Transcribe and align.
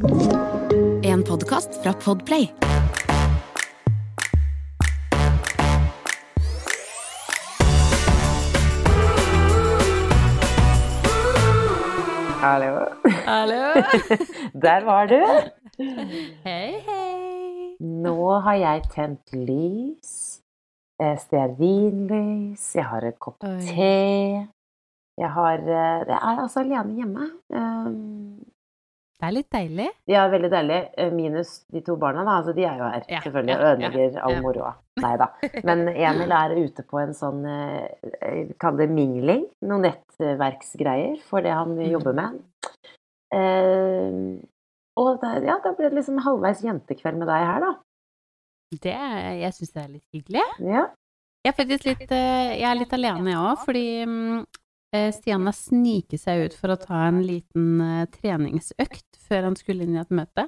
En 0.00 1.22
podkast 1.24 1.82
fra 1.82 1.92
Podplay. 1.92 2.52
Hallo. 12.40 12.86
Hallo. 13.26 13.82
Der 14.64 14.84
var 14.84 15.06
du. 15.06 15.20
Hei, 16.44 16.80
hei. 16.86 17.74
Nå 17.80 18.38
har 18.44 18.54
jeg 18.54 18.82
tent 18.94 19.32
lys. 19.34 20.12
eh, 21.00 21.16
Stearinlys. 21.18 22.74
Jeg 22.76 22.84
har 22.90 23.06
en 23.10 23.16
kopp 23.18 23.44
Oi. 23.44 23.58
te. 23.66 24.48
Jeg 25.18 25.30
har 25.34 25.58
eh, 25.58 26.06
Jeg 26.06 26.18
er 26.18 26.42
altså 26.44 26.60
alene 26.60 26.94
hjemme. 26.94 27.28
Det 29.18 29.26
er 29.26 29.32
litt 29.34 29.48
deilig. 29.50 29.86
Ja, 30.06 30.28
veldig 30.30 30.48
deilig. 30.52 30.76
eh, 30.96 31.08
Minus 31.10 31.64
de 31.74 31.80
to 31.82 31.96
barna, 31.98 32.22
da. 32.24 32.36
Altså, 32.38 32.52
de 32.54 32.62
er 32.64 32.76
jo 32.78 32.84
her, 32.92 33.02
Ja, 33.10 33.20
selvfølgelig, 33.24 33.50
ja, 33.50 33.58
og 33.58 33.72
ødelegger 33.72 34.12
ja, 34.14 34.20
all 34.22 34.32
ja. 34.36 34.42
moroa. 34.44 34.74
Nei 35.02 35.16
da. 35.18 35.26
Men 35.66 35.82
Emil 35.88 36.32
er 36.38 36.54
ute 36.58 36.84
på 36.86 37.00
en 37.02 37.14
sånn 37.18 37.40
eh, 37.50 38.52
Kall 38.62 38.76
det 38.78 38.86
mingling. 38.94 39.42
Noen 39.66 39.82
nettverksgreier 39.88 41.18
for 41.26 41.42
det 41.42 41.50
han 41.54 41.74
Mm. 41.74 41.90
jobber 41.96 42.14
med. 42.14 42.38
Eh, 43.34 44.38
og 44.98 45.10
det, 45.22 45.32
ja, 45.46 45.58
da 45.62 45.72
ble 45.76 45.90
det 45.90 45.98
liksom 46.00 46.22
halvveis 46.24 46.62
jentekveld 46.64 47.18
med 47.20 47.28
deg 47.30 47.44
her, 47.46 47.60
da. 47.66 47.74
Det 48.82 48.94
jeg 49.40 49.52
syns 49.56 49.72
det 49.74 49.82
er 49.82 49.92
litt 49.96 50.08
hyggelig. 50.14 50.46
Ja. 50.60 50.86
Jeg 51.46 51.52
er 51.54 51.56
faktisk 51.56 51.84
litt, 51.88 52.10
jeg 52.10 52.66
er 52.68 52.74
litt 52.76 52.92
alene, 52.92 53.30
jeg 53.32 53.38
òg, 53.40 53.62
fordi 53.64 53.84
mm, 54.04 54.40
Stian 55.14 55.46
har 55.48 55.54
sniket 55.56 56.20
seg 56.20 56.42
ut 56.48 56.56
for 56.58 56.74
å 56.74 56.76
ta 56.80 57.06
en 57.08 57.22
liten 57.24 57.78
treningsøkt 58.18 59.07
før 59.28 59.46
han 59.50 59.56
skulle 59.60 59.84
inn 59.86 59.96
i 59.96 60.00
et 60.02 60.10
møte. 60.14 60.46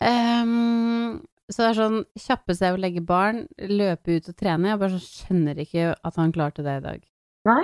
Ehm, 0.00 1.22
så 1.50 1.62
det 1.62 1.68
er 1.70 1.78
sånn 1.80 1.98
kjappe 2.18 2.54
seg 2.58 2.74
å 2.76 2.80
legge 2.80 3.02
barn, 3.06 3.44
løpe 3.58 4.18
ut 4.18 4.28
og 4.32 4.36
trene. 4.38 4.72
Jeg 4.72 4.80
bare 4.82 4.98
så 4.98 5.02
skjønner 5.26 5.60
ikke 5.62 5.88
at 6.06 6.20
han 6.20 6.32
klarte 6.34 6.64
det 6.66 6.76
i 6.80 6.84
dag. 6.86 7.04
Nei? 7.48 7.62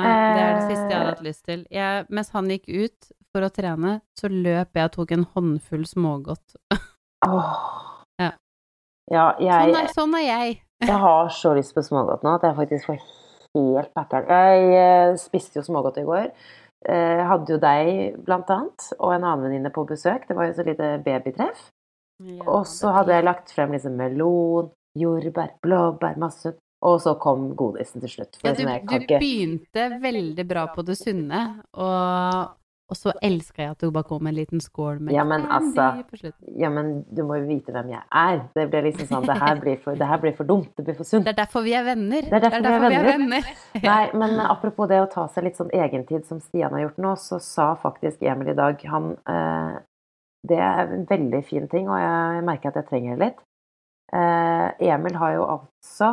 Nei, 0.00 0.12
det 0.34 0.42
er 0.42 0.54
det 0.54 0.62
Eh. 0.64 0.68
siste 0.70 0.88
jeg 0.90 0.98
hadde 0.98 1.12
hatt 1.14 1.22
lyst 1.22 1.44
til. 1.46 1.66
Jeg, 1.70 2.06
mens 2.10 2.30
han 2.34 2.48
gikk 2.50 2.64
ut 2.68 3.12
for 3.32 3.42
å 3.46 3.50
trene, 3.54 4.00
så 4.18 4.28
løp 4.30 4.74
jeg 4.74 4.84
og 4.88 4.92
tok 4.96 5.12
en 5.12 5.24
håndfull 5.34 5.84
smågodt. 5.86 6.56
oh. 7.26 7.60
Ja. 8.20 8.32
Ja, 9.12 9.34
jeg, 9.38 9.74
Sånn 9.74 9.76
er, 9.82 9.92
sånn 9.94 10.14
er 10.18 10.24
jeg. 10.26 10.62
jeg 10.80 10.98
har 10.98 11.28
så 11.28 11.54
lyst 11.54 11.74
på 11.76 11.82
smågodt 11.84 12.22
nå 12.24 12.34
at 12.38 12.42
jeg 12.48 12.56
faktisk 12.56 12.86
får 12.86 13.00
helt 13.54 13.94
pattern. 13.94 14.26
Jeg 14.28 14.74
eh, 14.80 15.16
spiste 15.20 15.60
jo 15.60 15.62
smågodt 15.66 15.98
i 15.98 16.06
går. 16.08 16.30
Eh, 16.84 17.22
hadde 17.24 17.54
jo 17.54 17.60
deg, 17.60 18.18
blant 18.26 18.50
annet, 18.52 18.90
og 18.98 19.14
en 19.14 19.22
annen 19.24 19.46
venninne 19.46 19.72
på 19.72 19.86
besøk. 19.88 20.26
Det 20.28 20.36
var 20.36 20.50
jo 20.50 20.56
så 20.58 20.66
lite 20.66 20.90
babytreff. 21.04 21.70
Og 22.44 22.66
så 22.70 22.92
hadde 22.94 23.16
jeg 23.16 23.26
lagt 23.26 23.54
frem 23.54 23.72
liksom 23.74 23.96
melon, 23.98 24.68
jordbær, 24.98 25.56
blåbær, 25.64 26.20
masse 26.22 26.54
Og 26.84 27.00
så 27.00 27.14
kom 27.16 27.48
godisen 27.56 28.02
til 28.02 28.10
slutt. 28.12 28.36
Ja, 28.44 28.52
liksom, 28.52 28.68
du, 28.84 29.06
du 29.08 29.14
begynte 29.16 29.86
veldig 30.02 30.44
bra 30.44 30.66
på 30.74 30.84
det 30.84 30.98
sunne, 31.00 31.40
og, 31.72 32.52
og 32.94 32.98
så 33.00 33.12
elsker 33.26 33.64
jeg 33.64 33.74
at 33.74 33.82
du 33.82 33.90
bare 33.94 34.06
kom 34.06 34.22
med 34.22 34.32
en 34.32 34.38
liten 34.38 34.62
skål 34.62 35.00
med 35.02 35.16
Ja, 35.16 35.24
men 35.26 35.46
altså, 35.50 35.88
på 36.06 36.18
slutten. 36.20 36.52
Ja, 36.60 36.70
men 36.70 36.92
du 37.10 37.24
må 37.26 37.40
jo 37.40 37.48
vite 37.48 37.74
hvem 37.74 37.90
jeg 37.90 38.02
er. 38.20 38.42
Det 38.54 38.66
blir 38.70 38.86
liksom 38.86 39.08
sånn 39.10 39.26
Det 39.26 39.38
her 39.40 39.62
blir 39.62 39.80
for, 39.82 39.98
det 39.98 40.08
her 40.10 40.20
blir 40.22 40.36
for 40.38 40.48
dumt. 40.48 40.70
Det 40.78 40.86
blir 40.86 40.98
for 40.98 41.08
sunt. 41.08 41.26
Det 41.26 41.34
er 41.34 41.40
derfor 41.42 41.66
vi 41.66 41.74
er 41.74 41.86
venner. 41.86 42.28
Det 42.30 42.38
er 42.38 42.44
derfor 42.46 42.86
vi 42.86 42.98
er 43.00 43.08
venner. 43.08 43.48
Nei, 43.82 44.04
men 44.22 44.38
apropos 44.44 44.90
det 44.90 45.00
å 45.02 45.08
ta 45.10 45.26
seg 45.34 45.48
litt 45.48 45.58
sånn 45.58 45.72
egentid 45.74 46.28
som 46.28 46.42
Stian 46.44 46.76
har 46.76 46.86
gjort 46.86 47.02
nå, 47.02 47.16
så 47.18 47.40
sa 47.42 47.72
faktisk 47.82 48.22
Emil 48.22 48.52
i 48.54 48.58
dag 48.58 48.86
han 48.92 49.10
eh, 49.34 49.74
Det 50.46 50.60
er 50.60 50.94
en 50.98 51.06
veldig 51.08 51.42
fin 51.48 51.66
ting, 51.72 51.88
og 51.88 51.98
jeg 51.98 52.44
merker 52.46 52.70
at 52.70 52.82
jeg 52.82 52.90
trenger 52.92 53.16
det 53.16 53.26
litt. 53.26 53.42
Eh, 54.14 54.68
Emil 54.92 55.16
har 55.18 55.34
jo 55.38 55.48
altså 55.56 56.10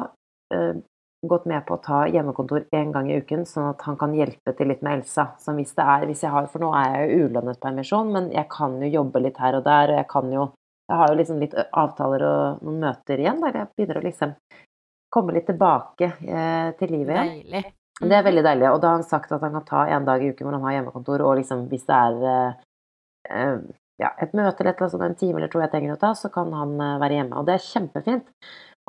eh, 0.56 0.82
gått 1.28 1.46
med 1.46 1.62
på 1.68 1.76
å 1.76 1.82
ta 1.84 2.00
hjemmekontor 2.10 2.66
én 2.74 2.92
gang 2.94 3.10
i 3.12 3.20
uken, 3.22 3.46
sånn 3.46 3.70
at 3.72 3.84
han 3.86 3.98
kan 4.00 4.14
hjelpe 4.18 4.54
til 4.58 4.72
litt 4.72 4.82
med 4.86 5.00
Elsa. 5.00 5.28
Som 5.42 5.60
hvis 5.62 5.76
det 5.78 5.86
er, 5.86 6.06
hvis 6.10 6.24
jeg 6.26 6.34
har, 6.34 6.48
For 6.50 6.64
nå 6.64 6.72
er 6.78 6.96
jeg 6.96 7.12
jo 7.12 7.28
ulønnet 7.28 7.62
permisjon, 7.62 8.12
men 8.16 8.32
jeg 8.34 8.48
kan 8.52 8.80
jo 8.82 8.90
jobbe 8.90 9.22
litt 9.22 9.38
her 9.42 9.60
og 9.60 9.68
der, 9.68 9.94
og 9.94 10.02
jeg 10.02 10.10
kan 10.16 10.34
jo 10.34 10.50
Jeg 10.92 10.98
har 11.00 11.08
jo 11.08 11.16
liksom 11.16 11.38
litt 11.40 11.54
avtaler 11.56 12.24
og 12.28 12.64
noen 12.66 12.82
møter 12.84 13.22
igjen 13.22 13.38
der 13.40 13.54
jeg 13.56 13.68
begynner 13.78 14.00
å 14.02 14.02
liksom 14.04 14.34
komme 15.14 15.32
litt 15.32 15.46
tilbake 15.48 16.10
eh, 16.20 16.74
til 16.76 16.92
livet 16.92 17.14
igjen. 17.16 17.30
Deilig. 17.46 17.62
Det 18.02 18.18
er 18.18 18.26
veldig 18.26 18.44
deilig. 18.44 18.66
Og 18.74 18.82
da 18.82 18.90
har 18.90 18.98
han 18.98 19.08
sagt 19.08 19.32
at 19.32 19.46
han 19.46 19.56
kan 19.56 19.64
ta 19.70 19.86
en 19.88 20.08
dag 20.10 20.20
i 20.20 20.34
uken 20.34 20.50
hvor 20.50 20.58
han 20.58 20.66
har 20.68 20.76
hjemmekontor, 20.76 21.24
og 21.24 21.38
liksom 21.40 21.64
hvis 21.72 21.86
det 21.88 21.96
er 21.96 22.26
eh, 22.34 22.66
eh, 23.30 23.56
ja, 24.02 24.12
et 24.18 24.34
møte 24.34 24.64
eller 24.64 24.74
et 24.74 24.82
eller 24.82 24.88
annet 24.88 24.96
sånt, 24.96 25.06
en 25.06 25.20
time 25.20 25.40
eller 25.40 25.52
to 25.54 25.62
jeg 25.62 25.72
trenger 25.74 25.96
å 25.96 26.02
ta, 26.02 26.12
så 26.18 26.32
kan 26.34 26.52
han 26.58 26.76
eh, 26.80 27.00
være 27.04 27.20
hjemme. 27.20 27.38
Og 27.40 27.48
det 27.48 27.56
er 27.56 27.66
kjempefint. 27.68 28.28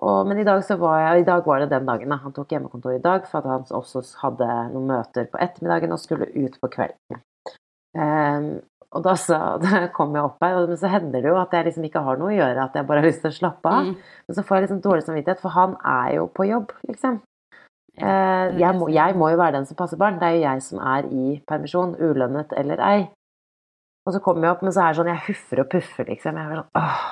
Og, 0.03 0.27
men 0.27 0.41
i 0.43 0.47
dag, 0.47 0.65
så 0.67 0.75
var 0.81 0.99
jeg, 0.99 1.23
i 1.23 1.29
dag 1.29 1.47
var 1.47 1.63
det 1.63 1.71
den 1.71 1.87
dagen. 1.87 2.11
Da. 2.11 2.19
Han 2.25 2.35
tok 2.35 2.51
hjemmekontor 2.51 2.97
i 2.97 3.03
dag 3.03 3.29
for 3.31 3.39
at 3.39 3.51
han 3.53 3.79
også 3.79 4.03
hadde 4.25 4.49
noen 4.73 4.89
møter 4.91 5.29
på 5.31 5.39
ettermiddagen 5.43 5.95
og 5.95 6.03
skulle 6.03 6.31
ut 6.35 6.59
på 6.59 6.71
kvelden. 6.73 7.23
Um, 7.95 8.49
og 8.93 9.05
da, 9.05 9.15
så, 9.21 9.39
da 9.63 9.87
kom 9.95 10.17
jeg 10.17 10.27
opp 10.27 10.43
her, 10.43 10.59
og, 10.59 10.73
men 10.73 10.81
så 10.81 10.91
hender 10.91 11.23
det 11.23 11.31
jo 11.31 11.39
at 11.41 11.55
jeg 11.55 11.69
liksom 11.69 11.87
ikke 11.87 12.03
har 12.05 12.19
noe 12.19 12.33
å 12.33 12.37
gjøre, 12.37 12.67
at 12.67 12.79
jeg 12.79 12.89
bare 12.89 13.05
har 13.05 13.09
lyst 13.09 13.23
til 13.25 13.31
å 13.31 13.39
slappe 13.39 13.71
av. 13.73 13.89
Mm. 13.93 13.95
Men 14.27 14.39
så 14.39 14.47
får 14.49 14.59
jeg 14.59 14.67
liksom 14.67 14.83
dårlig 14.89 15.07
samvittighet, 15.07 15.45
for 15.45 15.55
han 15.55 15.79
er 15.95 16.17
jo 16.19 16.27
på 16.35 16.49
jobb, 16.51 16.75
liksom. 16.91 17.23
Er 18.01 18.55
jeg, 18.57 18.73
må, 18.81 18.87
jeg 18.89 19.15
må 19.21 19.29
jo 19.29 19.37
være 19.37 19.59
den 19.59 19.67
som 19.69 19.77
passer 19.77 19.99
barn. 20.01 20.17
Det 20.19 20.25
er 20.25 20.39
jo 20.39 20.47
jeg 20.47 20.63
som 20.65 20.79
er 20.81 21.09
i 21.13 21.35
permisjon, 21.49 21.93
ulønnet 22.01 22.55
eller 22.57 22.81
ei. 22.87 23.03
Og 24.09 24.15
så 24.17 24.23
kommer 24.25 24.49
jeg 24.49 24.57
opp, 24.57 24.63
men 24.65 24.75
så 24.75 24.83
er 24.83 24.95
det 24.95 24.99
sånn 24.99 25.11
Jeg 25.13 25.25
huffer 25.29 25.61
og 25.63 25.69
puffer, 25.77 26.09
liksom. 26.09 26.41
Jeg 26.41 26.49
er 26.49 26.63
sånn 26.63 26.81
åh, 26.81 27.05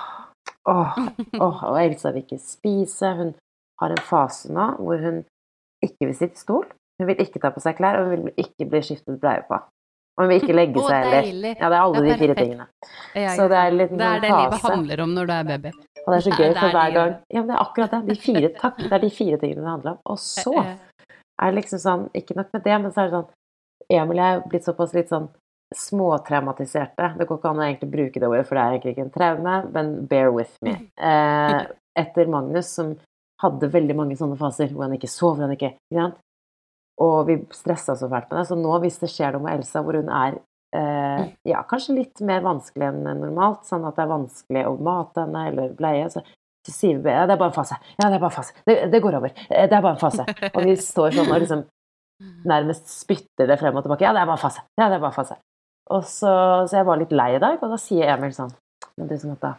åh, 0.68 0.98
åh. 1.40 1.64
Og 1.70 1.76
Elsa 1.82 2.12
vil 2.12 2.24
ikke 2.24 2.38
spise. 2.42 3.14
Hun 3.16 3.34
har 3.80 3.94
en 3.94 4.04
fase 4.04 4.52
nå 4.52 4.66
hvor 4.78 5.00
hun 5.02 5.22
ikke 5.84 6.10
vil 6.10 6.16
sitte 6.16 6.36
i 6.36 6.44
stol. 6.44 6.66
Hun 7.00 7.08
vil 7.08 7.20
ikke 7.22 7.40
ta 7.40 7.48
på 7.54 7.62
seg 7.64 7.78
klær, 7.78 8.00
og 8.02 8.10
hun 8.12 8.26
vil 8.28 8.42
ikke 8.44 8.66
bli 8.68 8.82
skiftet 8.84 9.20
bleie 9.22 9.44
på. 9.48 9.56
Og 10.18 10.24
hun 10.26 10.28
vil 10.28 10.42
ikke 10.42 10.56
legge 10.56 10.82
seg 10.84 11.06
heller. 11.14 11.54
Ja, 11.56 11.70
det 11.72 11.78
er 11.78 11.80
alle 11.80 12.02
de 12.04 12.16
fire 12.20 12.36
tingene. 12.36 12.66
Så 13.38 13.46
det 13.48 13.60
er 13.60 13.76
litt 13.76 13.94
det 13.96 14.04
er 14.10 14.20
det 14.20 14.32
livet 14.34 14.66
handler 14.66 15.04
om 15.06 15.14
når 15.16 15.30
du 15.30 15.34
er 15.38 15.48
baby. 15.48 15.72
Og 16.00 16.12
det 16.12 16.18
er 16.18 16.24
så 16.26 16.36
gøy, 16.40 16.52
for 16.58 16.76
hver 16.76 16.94
gang 16.96 17.10
Ja, 17.32 17.40
men 17.40 17.48
det 17.48 17.56
er 17.56 17.62
akkurat 17.64 17.94
det. 17.96 18.00
De 18.10 18.16
fire, 18.20 18.50
takk, 18.58 18.80
det 18.84 18.92
er 18.92 19.04
de 19.04 19.10
fire 19.16 19.40
tingene 19.40 19.64
det 19.64 19.70
handler 19.70 19.96
om. 19.96 20.00
Og 20.12 20.20
så 20.20 20.54
er 20.60 21.50
det 21.50 21.56
liksom 21.62 21.80
sånn 21.80 22.08
Ikke 22.20 22.36
nok 22.36 22.52
med 22.52 22.66
det, 22.66 22.76
men 22.84 22.92
så 22.92 23.02
er 23.02 23.08
det 23.08 23.16
sånn 23.18 23.30
Emil 23.90 24.20
er 24.22 24.42
blitt 24.46 24.68
såpass 24.68 24.92
litt 24.94 25.08
sånn 25.10 25.30
småtraumatiserte. 25.76 27.12
Det 27.18 27.26
går 27.28 27.38
ikke 27.38 27.50
an 27.52 27.60
å 27.60 27.66
egentlig 27.66 27.90
bruke 27.92 28.20
det 28.22 28.28
ordet, 28.28 28.46
for 28.48 28.58
det 28.58 28.62
er 28.64 28.74
egentlig 28.74 28.94
ikke 28.96 29.04
en 29.06 29.14
traume, 29.14 29.54
men 29.74 29.92
bear 30.10 30.32
with 30.34 30.56
me. 30.66 30.74
Eh, 30.96 31.60
etter 32.00 32.30
Magnus, 32.30 32.72
som 32.74 32.94
hadde 33.42 33.70
veldig 33.72 33.96
mange 33.96 34.16
sånne 34.18 34.36
faser 34.40 34.68
hvor 34.74 34.84
han 34.86 34.96
ikke 34.98 35.08
sov, 35.10 35.36
hvor 35.38 35.46
han 35.46 35.54
ikke 35.56 35.74
ikke? 35.92 36.10
Og 37.00 37.22
vi 37.30 37.38
stressa 37.56 37.94
så 37.96 38.10
fælt 38.12 38.28
med 38.28 38.42
det. 38.42 38.46
Så 38.50 38.58
nå, 38.60 38.74
hvis 38.82 38.98
det 39.00 39.08
skjer 39.08 39.32
noe 39.32 39.46
med 39.46 39.60
Elsa 39.60 39.80
hvor 39.86 39.96
hun 39.96 40.10
er 40.12 40.34
eh, 40.76 41.22
ja, 41.48 41.62
kanskje 41.70 41.96
litt 41.96 42.20
mer 42.28 42.42
vanskelig 42.44 42.90
enn 42.90 43.00
normalt, 43.22 43.64
sånn 43.68 43.86
at 43.88 43.96
det 43.96 44.04
er 44.04 44.10
vanskelig 44.12 44.66
å 44.68 44.74
mate 44.84 45.24
henne 45.24 45.46
eller 45.48 45.72
bleie, 45.78 46.10
så, 46.12 46.20
så 46.66 46.74
sier 46.74 47.00
vi 47.00 47.14
ja, 47.14 47.24
det 47.24 47.38
er 47.38 47.40
bare 47.40 47.54
en 47.54 47.56
fase. 47.56 47.78
Ja, 47.96 48.10
det 48.10 48.18
er 48.18 48.20
bare 48.26 48.34
en 48.34 48.36
fase. 48.36 48.58
Det, 48.68 48.76
det 48.92 49.00
går 49.06 49.16
over. 49.22 49.32
Eh, 49.48 49.64
Det 49.70 49.78
er 49.78 49.86
bare 49.86 49.96
en 49.96 50.02
fase. 50.02 50.26
Og 50.52 50.60
vi 50.66 50.76
står 50.76 51.16
sånn 51.16 51.30
og 51.32 51.40
liksom 51.46 51.64
nærmest 52.52 52.92
spytter 52.92 53.48
det 53.48 53.56
frem 53.62 53.80
og 53.80 53.86
tilbake. 53.86 54.04
Ja, 54.04 54.12
det 54.12 54.20
er 54.20 54.28
bare 54.28 54.36
en 54.36 54.44
fase. 54.44 54.66
Ja, 54.76 54.90
det 54.90 54.98
er 54.98 55.06
bare 55.06 55.14
en 55.14 55.20
fase. 55.22 55.40
Og 55.90 56.04
så, 56.06 56.30
så 56.70 56.78
jeg 56.78 56.86
var 56.86 57.00
litt 57.00 57.14
lei 57.14 57.32
i 57.34 57.42
dag, 57.42 57.58
og 57.58 57.72
da 57.72 57.78
sier 57.80 58.12
Emil 58.14 58.34
sånn 58.34 58.52
Men 58.98 59.10
du, 59.10 59.16
Samantha, 59.18 59.56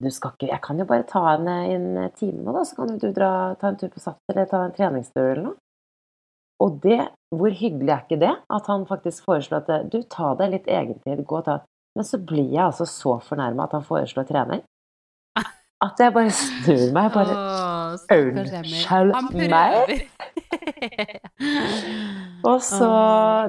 du 0.00 0.08
skal 0.12 0.32
ikke 0.34 0.48
Jeg 0.48 0.62
kan 0.64 0.80
jo 0.80 0.86
bare 0.88 1.06
ta 1.08 1.22
henne 1.34 1.58
en 1.74 1.86
time 2.16 2.40
nå, 2.40 2.54
da, 2.56 2.64
så 2.64 2.78
kan 2.78 2.96
du 2.96 3.10
dra, 3.12 3.30
ta 3.60 3.70
en 3.70 3.78
tur 3.80 3.92
på 3.92 4.02
SAT 4.02 4.32
eller 4.32 4.48
ta 4.50 4.64
en 4.64 4.74
treningstur 4.76 5.26
eller 5.26 5.44
noe. 5.50 5.58
Og 6.64 6.78
det, 6.84 7.00
hvor 7.34 7.52
hyggelig 7.52 7.90
er 7.90 8.04
ikke 8.04 8.20
det? 8.22 8.34
At 8.56 8.68
han 8.70 8.86
faktisk 8.88 9.26
foreslår 9.26 9.64
at 9.64 9.90
du, 9.92 9.98
ta 10.08 10.32
deg 10.38 10.54
litt 10.54 10.68
egentid, 10.70 11.24
gå 11.26 11.40
og 11.40 11.48
ta 11.48 11.58
Men 11.98 12.06
så 12.06 12.18
blir 12.18 12.48
jeg 12.48 12.64
altså 12.64 12.86
så 12.90 13.18
fornærma 13.22 13.68
at 13.68 13.76
han 13.76 13.84
foreslår 13.86 14.26
trening. 14.30 14.64
At 15.84 16.00
jeg 16.00 16.14
bare 16.14 16.32
snur 16.32 16.86
meg. 16.96 17.12
bare 17.12 17.34
Emil. 18.10 18.38
Unnskyld 18.38 19.50
meg? 19.52 20.04
Og 22.44 22.60
så 22.62 22.88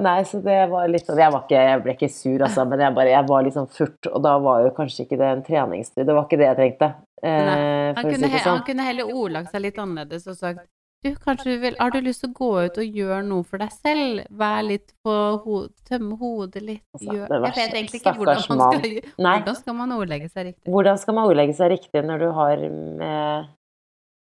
Nei, 0.03 0.19
så 0.27 0.39
det 0.44 0.59
var 0.71 0.88
litt 0.92 1.07
sånn 1.07 1.19
Jeg, 1.19 1.33
jeg 1.51 1.81
ble 1.83 1.95
ikke 1.95 2.12
sur, 2.12 2.45
altså, 2.47 2.65
men 2.69 2.83
jeg, 2.86 2.95
bare, 2.95 3.12
jeg 3.13 3.27
var 3.30 3.45
litt 3.45 3.57
sånn 3.57 3.71
furt. 3.71 4.09
Og 4.12 4.24
da 4.24 4.38
var 4.44 4.63
jo 4.65 4.71
kanskje 4.77 5.06
ikke 5.06 5.19
det 5.19 5.31
en 5.31 5.44
treningstur. 5.45 6.06
Det 6.06 6.15
var 6.15 6.27
ikke 6.27 6.39
det 6.42 6.50
jeg 6.50 6.59
trengte. 6.62 6.92
Eh, 7.25 7.51
Han 7.97 8.06
si 8.06 8.15
kunne, 8.15 8.31
sånn. 8.31 8.47
han 8.51 8.63
kunne 8.68 8.88
heller 8.88 9.12
ordlagt 9.12 9.53
seg 9.53 9.65
litt 9.65 9.80
annerledes 9.81 10.27
og 10.31 10.39
sagt 10.39 10.65
du, 11.06 11.12
kanskje 11.21 11.53
du 11.53 11.59
vil, 11.62 11.75
Har 11.77 11.91
du 11.94 12.00
lyst 12.01 12.24
til 12.24 12.31
å 12.31 12.33
gå 12.33 12.48
ut 12.65 12.77
og 12.81 12.95
gjøre 13.00 13.19
noe 13.27 13.45
for 13.45 13.62
deg 13.62 13.74
selv? 13.75 14.24
Vær 14.33 14.63
litt 14.65 14.95
på 15.06 15.13
ho 15.44 15.59
Tømme 15.86 16.18
hodet 16.18 16.63
litt. 16.65 16.81
Altså, 16.95 17.12
Gjør, 17.12 17.27
jeg 17.36 17.44
vet 17.44 17.75
egentlig 17.77 18.00
ikke 18.01 18.13
hvordan 18.18 18.41
man 18.50 18.63
skal, 18.63 18.95
hvordan 19.19 19.59
skal 19.59 19.77
man 19.77 19.94
ordlegge 19.94 20.31
seg 20.31 20.48
riktig. 20.50 20.71
Hvordan 20.74 20.98
skal 21.01 21.18
man 21.19 21.30
ordlegge 21.30 21.57
seg 21.59 21.69
riktig 21.75 22.03
når 22.09 22.25
du 22.25 22.27
har 22.39 22.65
med 22.71 23.51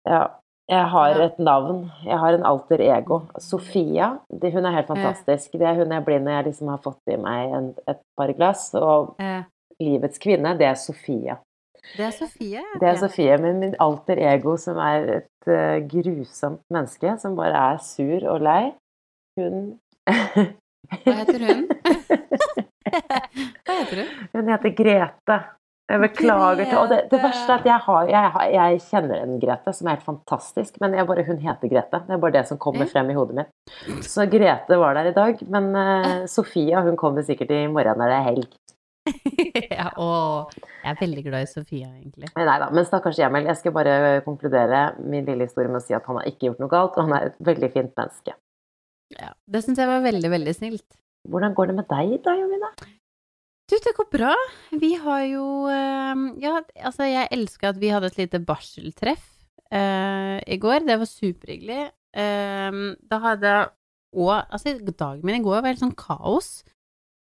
Ja, 0.08 0.28
Jeg 0.70 0.86
har 0.86 1.20
et 1.24 1.38
navn. 1.42 1.88
Jeg 2.06 2.18
har 2.22 2.36
en 2.38 2.44
alter 2.46 2.82
ego. 2.86 3.24
Sofia. 3.42 4.12
Det, 4.30 4.52
hun 4.54 4.66
er 4.70 4.76
helt 4.76 4.88
fantastisk. 4.92 5.56
Det 5.58 5.66
er 5.66 5.80
hun 5.80 5.96
jeg 5.96 6.06
blir 6.06 6.20
når 6.22 6.36
jeg 6.36 6.46
liksom 6.52 6.70
har 6.70 6.82
fått 6.84 7.10
i 7.10 7.18
meg 7.18 7.56
en, 7.58 7.72
et 7.90 8.02
par 8.18 8.34
glass. 8.38 8.68
Og 8.78 9.16
ja. 9.18 9.48
livets 9.82 10.22
kvinne, 10.22 10.54
det 10.60 10.68
er 10.70 10.78
Sofia. 10.78 11.40
det 11.98 12.06
er 12.06 12.14
Sofie. 12.14 12.62
Det 12.78 12.86
er. 12.86 13.00
Sofie, 13.02 13.38
men 13.42 13.60
min 13.64 13.76
alter 13.82 14.22
ego, 14.30 14.56
som 14.62 14.78
er 14.78 15.10
et 15.18 15.50
uh, 15.50 15.82
grusomt 15.90 16.62
menneske, 16.70 17.18
som 17.18 17.40
bare 17.40 17.66
er 17.74 17.82
sur 17.82 18.30
og 18.30 18.46
lei, 18.46 18.64
hun 19.40 19.80
Hva 20.06 21.16
heter 21.24 21.44
hun? 21.50 21.66
Hva 23.66 23.74
heter 23.74 24.04
hun? 24.04 24.14
Hun 24.34 24.54
heter 24.54 24.74
Grete. 24.78 25.38
Jeg 25.90 26.02
beklager 26.04 26.68
til 26.68 26.78
Og 26.78 26.90
det, 26.92 27.00
det 27.10 27.20
verste 27.24 27.50
er 27.50 27.62
at 27.62 27.68
jeg, 27.68 27.82
har, 27.86 28.10
jeg, 28.12 28.32
har, 28.36 28.50
jeg 28.54 28.82
kjenner 28.86 29.24
en 29.24 29.40
Grete 29.42 29.74
som 29.74 29.88
er 29.88 29.98
helt 29.98 30.06
fantastisk, 30.06 30.78
men 30.84 30.98
bare, 31.10 31.26
hun 31.26 31.40
heter 31.42 31.72
Grete. 31.72 32.02
Det 32.06 32.16
er 32.16 32.22
bare 32.22 32.36
det 32.38 32.44
som 32.50 32.60
kommer 32.62 32.90
frem 32.90 33.10
i 33.10 33.18
hodet 33.18 33.40
mitt. 33.40 33.54
Så 34.06 34.28
Grete 34.30 34.78
var 34.78 35.00
der 35.00 35.10
i 35.10 35.16
dag, 35.16 35.42
men 35.50 35.72
uh, 35.74 36.26
Sofia 36.36 36.84
hun 36.86 37.00
kommer 37.00 37.26
sikkert 37.26 37.56
i 37.56 37.64
morgen 37.72 37.98
når 38.02 38.14
det 38.14 38.20
er 38.20 38.28
helg. 38.30 38.60
ja, 39.80 39.88
å, 39.98 40.10
jeg 40.84 40.92
er 40.92 41.00
veldig 41.00 41.24
glad 41.26 41.48
i 41.48 41.50
Sofia, 41.50 41.90
egentlig. 41.96 42.30
Nei 42.38 42.60
da, 42.62 42.70
men 42.76 42.86
stakkars 42.86 43.18
Emil, 43.26 43.50
jeg 43.50 43.62
skal 43.62 43.74
bare 43.74 43.96
konkludere 44.28 44.84
min 45.02 45.26
lille 45.26 45.50
historie 45.50 45.72
med 45.72 45.82
å 45.82 45.86
si 45.88 45.98
at 45.98 46.06
han 46.06 46.20
har 46.22 46.30
ikke 46.30 46.52
gjort 46.52 46.62
noe 46.62 46.74
galt, 46.76 46.98
og 47.00 47.10
han 47.10 47.18
er 47.18 47.32
et 47.32 47.44
veldig 47.50 47.72
fint 47.74 47.94
menneske. 47.98 48.38
Ja, 49.16 49.34
det 49.50 49.66
syns 49.66 49.82
jeg 49.82 49.90
var 49.90 50.06
veldig, 50.06 50.30
veldig 50.38 50.54
snilt. 50.54 50.86
Hvordan 51.30 51.56
går 51.58 51.72
det 51.72 51.80
med 51.82 51.90
deg 51.90 52.20
da, 52.26 52.36
Jovina? 52.38 52.70
Du, 53.70 53.76
det 53.78 53.94
går 53.94 54.08
bra. 54.10 54.34
Vi 54.82 54.96
har 54.98 55.26
jo 55.30 55.46
eh, 55.70 56.24
Ja, 56.42 56.56
altså, 56.82 57.06
jeg 57.06 57.30
elsker 57.36 57.70
at 57.70 57.82
vi 57.82 57.92
hadde 57.94 58.10
et 58.10 58.18
lite 58.18 58.42
barseltreff 58.42 59.28
uh, 59.70 60.38
i 60.42 60.58
går. 60.58 60.88
Det 60.88 60.98
var 60.98 61.10
superhyggelig. 61.10 61.84
Um, 62.18 62.96
da 63.06 63.20
hadde 63.22 63.54
og 64.18 64.32
Altså, 64.50 64.74
dagen 64.82 65.22
min 65.26 65.38
i 65.38 65.46
går 65.46 65.62
var 65.62 65.70
helt 65.70 65.84
sånn 65.84 65.98
kaos. 65.98 66.64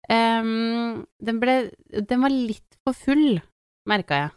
Um, 0.06 1.02
den 1.18 1.40
ble 1.42 1.72
Den 1.90 2.22
var 2.22 2.30
litt 2.30 2.78
for 2.86 2.94
full, 2.94 3.40
merka 3.90 4.20
jeg. 4.20 4.34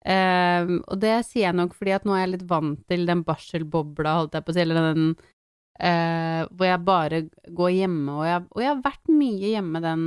Um, 0.00 0.78
og 0.88 1.02
det 1.02 1.18
sier 1.28 1.50
jeg 1.50 1.58
nok 1.58 1.74
fordi 1.76 1.92
at 1.92 2.06
nå 2.08 2.14
er 2.16 2.24
jeg 2.24 2.32
litt 2.38 2.46
vant 2.48 2.80
til 2.88 3.04
den 3.04 3.20
barselbobla, 3.26 4.14
holdt 4.22 4.38
jeg 4.38 4.46
på 4.46 4.54
å 4.54 4.56
si, 4.56 4.62
eller 4.62 4.86
den 4.86 5.10
uh, 5.12 6.48
hvor 6.48 6.64
jeg 6.64 6.80
bare 6.86 7.18
går 7.52 7.74
hjemme, 7.82 8.14
og 8.14 8.24
jeg, 8.24 8.46
og 8.48 8.64
jeg 8.64 8.70
har 8.70 8.80
vært 8.86 9.12
mye 9.12 9.50
hjemme 9.52 9.84
den 9.84 10.06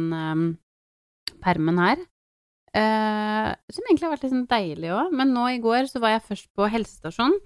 permen 1.44 1.80
her. 1.84 2.04
Uh, 2.74 3.54
som 3.70 3.86
egentlig 3.86 4.08
har 4.08 4.14
vært 4.16 4.24
litt 4.26 4.34
sånn 4.34 4.48
deilig 4.50 4.94
òg, 4.96 5.12
men 5.14 5.34
nå 5.36 5.46
i 5.52 5.60
går 5.62 5.86
så 5.92 6.02
var 6.02 6.16
jeg 6.16 6.26
først 6.32 6.50
på 6.58 6.70
helsestasjonen. 6.74 7.38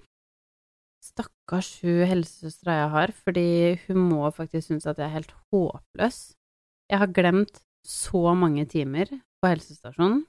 Stakkars 1.04 1.68
hun 1.84 2.08
helsesøstera 2.10 2.78
jeg 2.80 2.88
har, 2.94 3.12
fordi 3.26 3.50
hun 3.86 4.00
må 4.08 4.30
faktisk 4.34 4.70
synes 4.70 4.88
at 4.88 4.98
jeg 4.98 5.06
er 5.06 5.16
helt 5.18 5.34
håpløs. 5.52 6.18
Jeg 6.88 7.02
har 7.02 7.12
glemt 7.14 7.60
så 7.86 8.32
mange 8.36 8.64
timer 8.68 9.12
på 9.12 9.52
helsestasjonen 9.52 10.24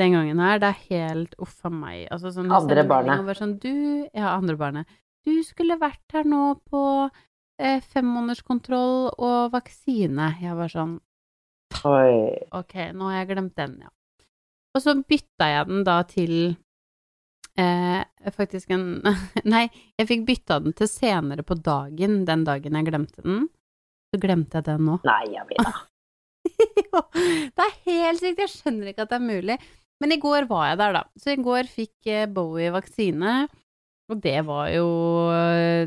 den 0.00 0.16
gangen 0.16 0.40
her. 0.42 0.60
Det 0.62 0.70
er 0.70 0.86
helt 0.88 1.36
uff 1.42 1.60
a 1.66 1.72
meg. 1.72 2.06
Altså, 2.14 2.32
sånn, 2.34 2.50
Andre 2.50 2.82
sender 2.82 2.90
barnet. 2.90 3.36
Sånn, 3.38 3.56
du, 3.62 3.74
ja, 4.08 4.32
andre 4.32 4.56
barnet. 4.60 4.98
Du 5.26 5.34
skulle 5.46 5.78
vært 5.80 6.16
her 6.16 6.26
nå 6.26 6.56
på 6.70 6.82
eh, 7.62 7.82
femmånederskontroll 7.92 9.12
og 9.12 9.52
vaksine. 9.54 10.32
Jeg 10.42 10.58
var 10.58 10.72
sånn 10.72 10.96
Oi. 11.88 12.46
Ok, 12.58 12.74
nå 12.96 13.08
har 13.10 13.22
jeg 13.22 13.30
glemt 13.32 13.56
den, 13.58 13.78
ja. 13.86 13.90
Og 14.72 14.80
så 14.84 14.94
bytta 15.04 15.48
jeg 15.50 15.68
den 15.68 15.82
da 15.84 15.98
til 16.08 16.34
eh, 17.60 18.00
faktisk 18.32 18.70
en 18.72 18.86
Nei, 19.54 19.66
jeg 20.00 20.08
fikk 20.08 20.26
bytta 20.28 20.60
den 20.64 20.76
til 20.78 20.88
senere 20.88 21.44
på 21.44 21.58
dagen, 21.60 22.22
den 22.28 22.44
dagen 22.48 22.78
jeg 22.78 22.88
glemte 22.88 23.24
den. 23.24 23.46
Så 24.12 24.20
glemte 24.20 24.60
jeg 24.60 24.68
den 24.68 24.86
nå. 24.88 24.98
Nei, 25.08 25.22
Jovina. 25.36 25.72
Jo, 26.92 27.00
det 27.14 27.64
er 27.64 27.76
helt 27.86 28.20
sykt, 28.20 28.40
jeg 28.42 28.50
skjønner 28.52 28.90
ikke 28.90 29.04
at 29.06 29.12
det 29.12 29.16
er 29.20 29.24
mulig. 29.24 29.54
Men 30.02 30.12
i 30.12 30.18
går 30.20 30.44
var 30.50 30.66
jeg 30.72 30.78
der, 30.80 30.96
da. 30.98 31.02
Så 31.16 31.32
i 31.32 31.40
går 31.40 31.68
fikk 31.70 32.08
eh, 32.10 32.26
Bowie 32.28 32.72
vaksine, 32.74 33.34
og 34.10 34.20
det 34.24 34.40
var 34.44 34.66
jo 34.74 34.88
eh, 35.32 35.86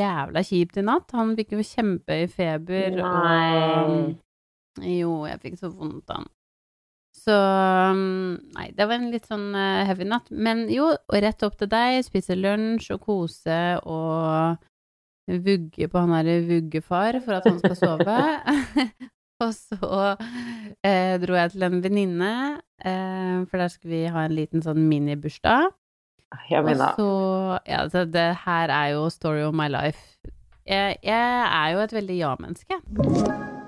jævla 0.00 0.42
kjipt 0.46 0.80
i 0.80 0.84
natt. 0.86 1.12
Han 1.14 1.34
fikk 1.38 1.52
jo 1.54 1.66
kjempehøy 1.68 2.24
feber, 2.32 2.96
Nei. 2.98 3.04
og 3.04 4.14
jo, 4.82 5.20
jeg 5.28 5.42
fikk 5.42 5.60
så 5.60 5.70
vondt 5.70 6.10
av 6.10 6.24
den. 6.24 6.32
Så 7.14 7.34
mm, 7.94 8.50
nei, 8.56 8.68
det 8.74 8.86
var 8.90 8.98
en 8.98 9.10
litt 9.12 9.28
sånn 9.30 9.54
eh, 9.56 9.84
heavy 9.88 10.06
natt. 10.08 10.30
Men 10.34 10.66
jo, 10.72 10.90
og 10.92 11.18
rett 11.22 11.44
opp 11.46 11.56
til 11.60 11.70
deg, 11.70 12.02
spise 12.06 12.36
lunsj 12.36 12.90
og 12.96 13.04
kose 13.06 13.60
og 13.86 14.58
vugge 15.24 15.88
på 15.88 16.02
han 16.02 16.12
derre 16.12 16.42
vuggefar 16.44 17.20
for 17.24 17.38
at 17.38 17.48
han 17.48 17.60
skal 17.62 17.78
sove. 17.78 18.18
og 19.44 19.54
så 19.56 20.02
eh, 20.84 21.14
dro 21.22 21.38
jeg 21.38 21.54
til 21.54 21.66
en 21.68 21.80
venninne, 21.84 22.34
eh, 22.82 23.38
for 23.48 23.62
der 23.62 23.72
skulle 23.72 23.94
vi 23.94 24.12
ha 24.12 24.26
en 24.26 24.36
liten 24.36 24.66
sånn 24.66 24.84
minibursdag. 24.90 25.70
Og 26.34 26.48
Jovina. 26.50 26.92
så 26.98 27.10
Ja, 27.62 27.84
altså, 27.84 28.04
det 28.04 28.32
her 28.44 28.68
er 28.74 28.94
jo 28.96 29.08
story 29.10 29.46
of 29.46 29.54
my 29.54 29.70
life. 29.70 30.18
Jeg, 30.66 30.96
jeg 31.04 31.44
er 31.46 31.68
jo 31.72 31.84
et 31.84 31.92
veldig 31.92 32.16
ja-menneske. 32.18 33.62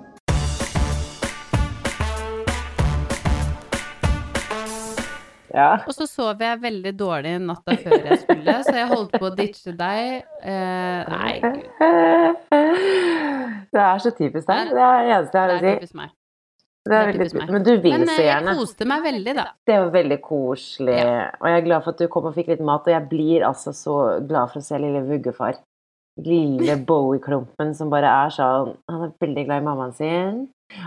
Ja. 5.57 5.71
Og 5.89 5.95
så 5.97 6.05
sov 6.05 6.43
jeg 6.45 6.59
veldig 6.61 6.93
dårlig 7.01 7.31
natta 7.41 7.77
før 7.81 8.03
jeg 8.11 8.19
skulle, 8.27 8.57
så 8.67 8.75
jeg 8.77 8.89
holdt 8.91 9.15
på 9.17 9.25
å 9.31 9.33
ditche 9.39 9.73
deg. 9.79 10.27
Eh, 10.45 11.15
nei, 11.15 11.33
gud. 11.41 11.63
Det 13.73 13.83
er 13.83 13.99
så 14.05 14.13
typisk 14.17 14.47
deg. 14.49 14.71
Det 14.73 14.83
er 14.85 15.03
det 15.07 15.15
eneste 15.17 15.39
jeg 15.39 15.43
har 15.43 15.49
Det 15.49 15.57
å 15.57 15.57
er 15.57 15.65
si. 15.65 15.75
typisk 15.81 15.99
meg. 16.01 16.13
Det 16.87 16.95
er 16.95 17.09
veldig, 17.11 17.27
meg. 17.35 17.49
men 17.51 17.65
du 17.67 17.71
vil 17.83 18.03
så 18.07 18.15
eh, 18.15 18.27
jeg 18.29 18.57
koste 18.61 18.87
meg 18.87 19.07
veldig, 19.09 19.33
da. 19.35 19.47
Det 19.67 19.79
var 19.83 19.89
veldig 19.97 20.19
koselig. 20.23 20.99
Ja. 21.01 21.25
Og 21.41 21.49
jeg 21.51 21.59
er 21.61 21.65
glad 21.67 21.83
for 21.87 21.97
at 21.97 22.03
du 22.05 22.07
kom 22.13 22.29
og 22.31 22.37
fikk 22.37 22.53
litt 22.53 22.63
mat. 22.69 22.87
Og 22.87 22.95
jeg 22.95 23.09
blir 23.11 23.47
altså 23.49 23.73
så 23.75 23.97
glad 24.29 24.53
for 24.53 24.63
å 24.63 24.67
se 24.69 24.79
lille 24.79 25.03
vuggefar. 25.09 25.59
Lille 26.23 26.77
Bowie-klumpen 26.89 27.75
som 27.77 27.91
bare 27.93 28.09
er 28.09 28.31
sånn 28.33 28.71
Han 28.89 29.03
er 29.05 29.11
veldig 29.21 29.43
glad 29.49 29.61
i 29.61 29.67
mammaen 29.67 29.97
sin. 29.99 30.39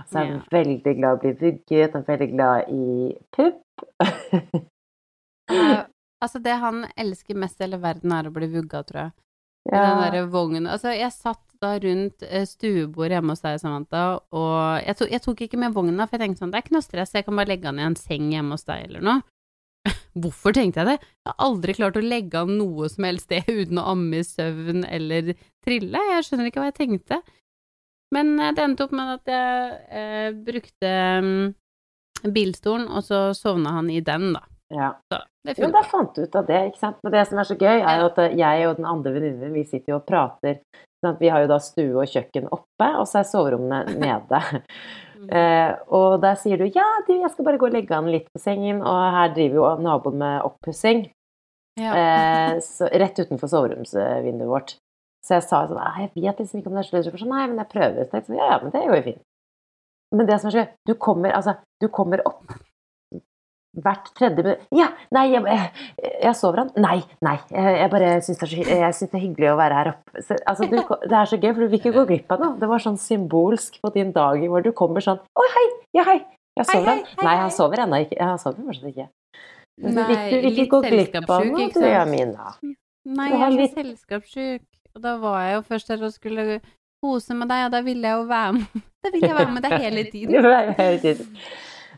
Så 0.09 0.19
er 0.19 0.25
han 0.25 0.35
Ja. 0.35 0.41
veldig 0.51 0.95
glad 0.97 1.11
i 1.11 1.15
å 1.15 1.21
bli 1.23 1.31
vugget. 1.39 1.95
Er 1.95 2.03
veldig 2.07 2.29
glad 2.33 2.69
i 2.69 3.17
pupp. 3.31 3.61
Eh, 5.49 5.83
altså, 6.23 6.39
det 6.43 6.57
han 6.61 6.85
elsker 6.97 7.35
mest 7.39 7.59
i 7.61 7.65
hele 7.67 7.79
verden, 7.81 8.11
er 8.11 8.29
å 8.29 8.33
bli 8.35 8.47
vugga, 8.51 8.83
tror 8.83 9.01
jeg. 9.05 9.11
I 9.69 9.71
den 9.75 9.83
Ja. 9.83 10.09
derre 10.09 10.27
vognen 10.31 10.67
Altså, 10.71 10.89
jeg 10.95 11.11
satt 11.11 11.43
da 11.61 11.73
rundt 11.83 12.23
eh, 12.23 12.45
stuebordet 12.47 13.17
hjemme 13.17 13.33
hos 13.35 13.41
deg, 13.43 13.59
Samantha, 13.59 14.19
og 14.31 14.85
jeg, 14.85 14.95
to, 14.95 15.05
jeg 15.11 15.21
tok 15.21 15.41
ikke 15.41 15.59
med 15.59 15.73
vogna, 15.75 16.07
for 16.07 16.17
jeg 16.17 16.23
tenkte 16.29 16.39
sånn, 16.45 16.51
det 16.51 16.57
er 16.61 16.63
ikke 16.63 16.77
noe 16.77 16.85
stress, 16.85 17.11
jeg 17.13 17.25
kan 17.25 17.35
bare 17.35 17.51
legge 17.51 17.65
han 17.67 17.79
i 17.79 17.83
en 17.83 17.95
seng 17.99 18.31
hjemme 18.31 18.55
hos 18.55 18.63
deg 18.63 18.85
eller 18.87 19.01
noe. 19.03 19.21
Hvorfor 20.19 20.53
tenkte 20.55 20.79
jeg 20.83 20.87
det? 20.87 20.95
Jeg 21.03 21.27
har 21.33 21.35
aldri 21.45 21.73
klart 21.75 21.97
å 21.99 22.03
legge 22.03 22.37
han 22.39 22.57
noe 22.57 22.87
som 22.89 23.03
helst 23.03 23.27
sted 23.27 23.43
uten 23.51 23.77
å 23.79 23.85
amme 23.91 24.19
i 24.21 24.23
søvn 24.27 24.85
eller 24.87 25.33
trille. 25.65 26.01
Jeg 26.13 26.23
skjønner 26.27 26.49
ikke 26.49 26.63
hva 26.63 26.71
jeg 26.71 26.79
tenkte. 26.79 27.19
Men 28.15 28.39
eh, 28.39 28.53
det 28.55 28.65
endte 28.65 28.87
opp 28.87 28.93
med 28.95 29.15
at 29.17 29.31
jeg 29.31 29.73
eh, 30.01 30.29
brukte 30.45 30.93
mm, 31.23 31.49
bilstolen, 32.35 32.87
og 32.89 33.05
så 33.05 33.29
sovna 33.37 33.77
han 33.79 33.89
i 33.93 34.01
den, 34.01 34.31
da. 34.37 34.45
ja. 34.73 34.93
Så 35.11 35.21
det 35.47 35.55
Jo, 35.61 35.69
da 35.71 35.83
fant 35.87 36.15
du 36.15 36.25
ut 36.25 36.35
av 36.35 36.47
det, 36.49 36.61
ikke 36.69 36.81
sant. 36.81 36.99
Men 37.03 37.15
det 37.15 37.25
som 37.29 37.39
er 37.39 37.47
så 37.47 37.55
gøy, 37.55 37.79
er 37.79 38.01
jo 38.01 38.07
at 38.09 38.21
eh, 38.25 38.37
jeg 38.39 38.69
og 38.69 38.79
den 38.81 38.89
andre 38.89 39.15
venninnen, 39.15 39.53
vi 39.55 39.65
sitter 39.65 39.95
jo 39.95 39.99
og 40.01 40.07
prater. 40.09 40.61
Sånn 40.99 41.15
vi 41.21 41.29
har 41.31 41.45
jo 41.45 41.51
da 41.53 41.61
stue 41.63 41.95
og 41.95 42.11
kjøkken 42.11 42.49
oppe, 42.51 42.89
og 42.99 43.05
så 43.07 43.21
er 43.21 43.29
soverommene 43.29 43.85
nede. 44.03 44.41
Eh, 45.29 45.71
og 45.95 46.19
der 46.23 46.35
sier 46.39 46.59
du 46.59 46.67
ja, 46.67 46.87
du, 47.07 47.13
jeg 47.21 47.31
skal 47.31 47.47
bare 47.47 47.59
gå 47.59 47.69
og 47.69 47.75
legge 47.75 47.95
han 47.95 48.11
litt 48.11 48.27
på 48.33 48.41
sengen, 48.41 48.83
og 48.83 48.99
her 49.15 49.31
driver 49.35 49.61
jo 49.61 49.71
naboen 49.85 50.19
med 50.21 50.43
oppussing. 50.47 51.07
Ja. 51.79 51.95
Eh, 51.95 52.59
rett 52.99 53.19
utenfor 53.21 53.51
soveromsvinduet 53.51 54.49
vårt. 54.49 54.75
Så 55.25 55.35
jeg 55.35 55.43
sa 55.49 55.65
sånn 55.67 55.81
Jeg 55.99 56.11
vet 56.15 56.39
liksom 56.39 56.61
ikke 56.61 56.71
om 56.71 56.77
det 56.79 56.85
er 56.85 56.89
slutt. 56.89 57.19
Sånn, 57.19 57.29
Nei, 57.33 57.47
men 57.51 57.57
jeg 57.63 57.69
prøver. 57.73 58.07
Så 58.07 58.17
jeg 58.19 58.25
sånn, 58.29 58.37
ja, 58.39 58.47
ja, 58.53 58.59
men 58.63 58.71
det 58.75 58.85
går 58.87 58.99
jo 59.01 59.05
fint. 59.09 59.21
Men 60.15 60.25
det 60.29 60.39
som 60.41 60.49
er 60.49 60.55
så 60.55 60.63
du 60.89 60.95
kommer, 60.97 61.33
altså, 61.37 61.57
du 61.83 61.87
kommer 61.93 62.23
opp 62.25 62.55
hvert 63.79 64.07
tredje 64.17 64.41
minutt 64.41 64.63
Ja, 64.73 64.87
nei, 65.13 65.27
jeg, 65.29 65.43
jeg, 65.45 66.07
jeg 66.23 66.35
sover 66.39 66.63
han. 66.63 66.71
Nei, 66.81 66.97
nei. 67.23 67.35
Jeg, 67.53 67.89
bare 67.93 68.15
syns 68.25 68.39
det, 68.41 68.63
det 68.65 68.79
er 68.81 69.21
hyggelig 69.21 69.51
å 69.51 69.59
være 69.59 69.77
her 69.77 69.91
oppe. 69.91 70.23
Så, 70.25 70.39
altså, 70.49 70.65
du, 70.71 70.79
det 70.79 71.19
er 71.19 71.29
så 71.29 71.37
gøy, 71.37 71.51
for 71.53 71.61
du 71.61 71.67
vil 71.69 71.77
ikke 71.79 71.93
gå 71.99 72.05
glipp 72.09 72.33
av 72.33 72.41
noe. 72.41 72.57
Det 72.59 72.69
var 72.71 72.81
sånn 72.83 72.97
symbolsk 72.99 73.77
på 73.83 73.91
din 73.95 74.11
dag 74.15 74.41
hvor 74.49 74.65
du 74.65 74.71
kommer 74.75 75.05
sånn 75.05 75.21
Å, 75.21 75.45
hei! 75.55 75.67
Ja, 75.99 76.07
hei! 76.09 76.17
Jeg 76.59 76.65
sover 76.71 76.89
han. 76.89 77.03
Nei, 77.23 77.35
han 77.39 77.53
sover 77.55 77.83
ennå 77.85 78.01
ikke. 78.03 78.17
Han 78.19 78.41
sover 78.41 78.65
fortsatt 78.65 78.89
ikke. 78.89 79.07
Du, 79.79 80.01
vil- 80.09 80.49
ikke 80.49 80.65
gå 80.73 80.81
glipp 80.89 81.19
av 81.29 81.45
noe, 81.47 81.69
du? 81.71 81.85
Jamina. 81.85 82.49
Nei, 83.09 83.29
jeg 83.31 83.45
er 83.45 83.53
så 83.53 83.67
selskapssjuk. 83.77 84.65
Og 84.95 85.01
da 85.03 85.15
var 85.21 85.41
jeg 85.45 85.55
jo 85.57 85.65
først 85.69 85.91
der 85.91 86.05
og 86.05 86.13
skulle 86.13 86.45
kose 87.03 87.35
med 87.37 87.49
deg, 87.51 87.65
og 87.67 87.73
da 87.73 87.81
ville 87.85 88.07
jeg 88.07 88.21
jo 88.21 88.29
være 88.29 88.53
med. 88.59 88.85
Da 88.99 89.09
ville 89.13 89.27
jeg 89.29 89.35
være 89.37 89.51
med 89.55 89.63
deg 89.63 89.73
hele 89.79 90.01
tiden. 90.13 90.47
hele 90.75 90.99
tiden. 90.99 91.27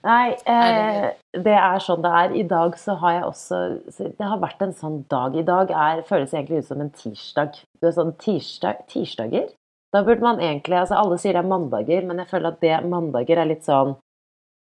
Nei, 0.02 0.34
eh, 0.50 1.08
det 1.46 1.56
er 1.58 1.82
sånn 1.82 2.02
det 2.02 2.12
er. 2.20 2.36
I 2.38 2.44
dag 2.50 2.78
så 2.78 2.94
har 3.02 3.16
jeg 3.16 3.26
også 3.26 3.58
Det 3.98 4.28
har 4.32 4.40
vært 4.42 4.62
en 4.66 4.74
sånn 4.78 5.00
dag. 5.10 5.36
I 5.38 5.46
dag 5.46 5.74
er, 5.74 6.04
føles 6.06 6.34
egentlig 6.34 6.62
ut 6.62 6.70
som 6.70 6.82
en 6.82 6.94
tirsdag. 6.94 7.58
Du 7.82 7.90
er 7.90 7.96
sånn 7.98 8.14
tirsdag, 8.22 8.84
Tirsdager? 8.90 9.50
Da 9.94 10.04
burde 10.06 10.24
man 10.26 10.40
egentlig 10.42 10.78
altså 10.80 10.98
Alle 11.02 11.18
sier 11.22 11.34
det 11.38 11.42
er 11.44 11.50
mandager, 11.52 12.06
men 12.08 12.22
jeg 12.22 12.30
føler 12.32 12.54
at 12.54 12.62
det 12.64 12.78
mandager 12.90 13.42
er 13.42 13.50
litt 13.50 13.66
sånn 13.68 13.96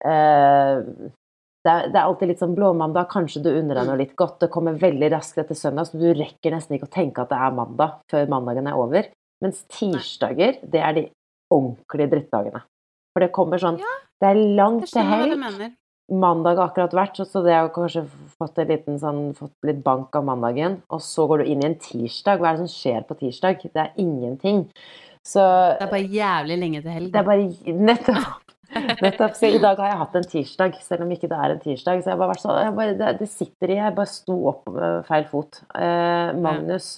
eh, 0.05 0.79
det 1.65 1.71
er, 1.71 1.87
det 1.91 1.97
er, 1.99 2.05
alltid 2.05 2.29
litt 2.31 2.41
sånn 2.41 2.55
blåmandag. 2.55 3.09
Kanskje 3.11 3.41
du 3.43 3.49
unner 3.51 3.81
deg 3.81 3.89
noe 3.89 3.99
litt 3.99 4.15
godt. 4.19 4.37
Det 4.43 4.51
kommer 4.53 4.77
veldig 4.79 5.09
raskt 5.11 5.41
etter 5.41 5.57
søndag, 5.59 5.89
så 5.89 5.99
du 5.99 6.07
rekker 6.15 6.55
nesten 6.55 6.77
ikke 6.77 6.87
å 6.87 6.93
tenke 6.93 7.25
at 7.25 7.33
det 7.33 7.39
er 7.39 7.57
mandag 7.57 7.97
før 8.11 8.31
mandagen 8.31 8.69
er 8.71 8.79
over. 8.79 9.09
Mens 9.43 9.65
tirsdager, 9.71 10.61
det 10.63 10.79
er 10.83 10.95
de 10.95 11.03
ordentlige 11.51 12.13
drittdagene. 12.13 12.63
For 13.13 13.25
det 13.25 13.33
kommer 13.35 13.61
sånn 13.61 13.79
Ja, 13.81 13.93
Det 14.21 14.31
er 14.31 14.41
langt 14.55 14.87
til 14.91 15.07
helg. 15.07 15.75
Mandag 16.09 16.57
har 16.57 16.71
akkurat 16.71 16.95
vært, 16.97 17.19
så 17.27 17.43
det 17.45 17.53
har 17.53 17.67
kanskje 17.69 18.07
fått 18.39 18.57
en 18.57 18.69
liten 18.71 18.95
sånn 18.97 19.19
Fått 19.37 19.53
litt 19.67 19.83
bank 19.85 20.15
av 20.17 20.25
mandagen. 20.25 20.79
Og 20.89 21.03
så 21.05 21.27
går 21.29 21.43
du 21.43 21.51
inn 21.51 21.61
i 21.61 21.69
en 21.69 21.77
tirsdag. 21.77 22.39
Hva 22.39 22.49
er 22.53 22.57
det 22.57 22.65
som 22.65 22.73
skjer 22.73 23.05
på 23.05 23.19
tirsdag? 23.19 23.67
Det 23.67 23.83
er 23.83 23.93
ingenting. 23.99 24.65
Så 25.27 25.43
Det 25.75 25.85
er 25.85 25.91
bare 25.91 26.07
jævlig 26.07 26.57
lenge 26.63 26.81
til 26.81 26.91
helg. 26.95 27.11
det 27.11 27.19
er 27.19 27.27
bare 27.27 27.75
Nettopp. 27.75 28.48
Nettopp. 28.75 29.35
Så 29.35 29.49
i 29.49 29.59
dag 29.61 29.77
har 29.81 29.91
jeg 29.93 30.01
hatt 30.03 30.15
en 30.19 30.29
tirsdag, 30.33 30.75
selv 30.85 31.05
om 31.05 31.11
ikke 31.15 31.29
det 31.31 31.39
er 31.39 31.55
en 31.55 31.63
tirsdag. 31.63 32.03
Så 32.03 32.11
jeg 32.13 32.19
bare 32.21 32.33
vært 32.33 32.43
sånn 32.45 32.59
jeg 32.61 32.75
bare, 32.77 32.97
det, 32.99 33.13
det 33.23 33.29
sitter 33.31 33.73
i 33.73 33.79
Jeg 33.81 33.95
bare 33.97 34.11
sto 34.13 34.37
opp 34.53 34.69
med 34.75 35.05
feil 35.09 35.25
fot. 35.31 35.61
Eh, 35.75 36.31
Magnus, 36.37 36.93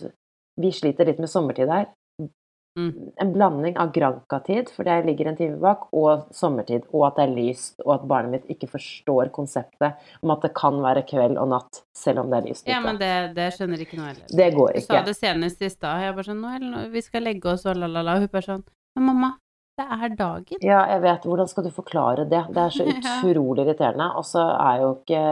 vi 0.60 0.72
sliter 0.76 1.08
litt 1.08 1.20
med 1.24 1.32
sommertid 1.32 1.72
her. 1.72 1.88
Mm. 2.80 2.92
En 3.20 3.34
blanding 3.34 3.76
av 3.84 3.90
Granca-tid, 3.92 4.70
fordi 4.72 4.94
jeg 4.94 5.04
ligger 5.10 5.28
en 5.28 5.36
time 5.36 5.58
bak, 5.60 5.90
og 5.92 6.30
sommertid, 6.32 6.86
og 6.96 7.04
at 7.10 7.18
det 7.20 7.26
er 7.26 7.34
lyst, 7.36 7.82
og 7.84 7.98
at 7.98 8.06
barnet 8.08 8.32
mitt 8.38 8.54
ikke 8.54 8.70
forstår 8.72 9.28
konseptet 9.36 10.00
om 10.24 10.32
at 10.32 10.46
det 10.46 10.54
kan 10.56 10.80
være 10.80 11.04
kveld 11.10 11.36
og 11.42 11.50
natt, 11.52 11.82
selv 11.98 12.24
om 12.24 12.32
det 12.32 12.40
er 12.40 12.48
lyst 12.48 12.64
ute. 12.64 12.72
Ja, 12.72 12.80
men 12.86 13.00
det, 13.02 13.12
det 13.36 13.50
skjønner 13.58 13.84
ikke 13.84 14.00
noe 14.00 14.14
heller. 14.14 14.24
Det 14.32 14.48
går 14.56 14.80
Du 14.80 14.86
sa 14.88 15.02
det 15.04 15.18
senest 15.20 15.68
i 15.68 15.72
stad. 15.74 16.06
Jeg 16.06 16.16
bare 16.16 16.30
sånn 16.30 16.40
nå- 16.48 16.86
vi 16.96 17.04
skal 17.04 17.28
legge 17.28 17.52
oss 17.52 17.68
og 17.68 17.76
la-la-la. 17.76 18.20
Hun 18.24 18.32
bare 18.32 18.48
sånn 18.48 18.64
Men 18.96 19.06
mamma, 19.08 19.34
det 19.80 19.88
er 19.88 20.14
dagen. 20.20 20.62
Ja, 20.64 20.84
jeg 20.92 21.02
vet. 21.06 21.26
Hvordan 21.26 21.50
skal 21.50 21.66
du 21.66 21.72
forklare 21.74 22.28
det? 22.30 22.44
Det 22.54 22.62
er 22.66 22.76
så 22.76 22.86
utrolig 22.94 23.66
irriterende. 23.66 24.12
Og 24.20 24.28
så 24.28 24.46
er 24.58 24.84
jo 24.84 24.94
ikke 25.00 25.26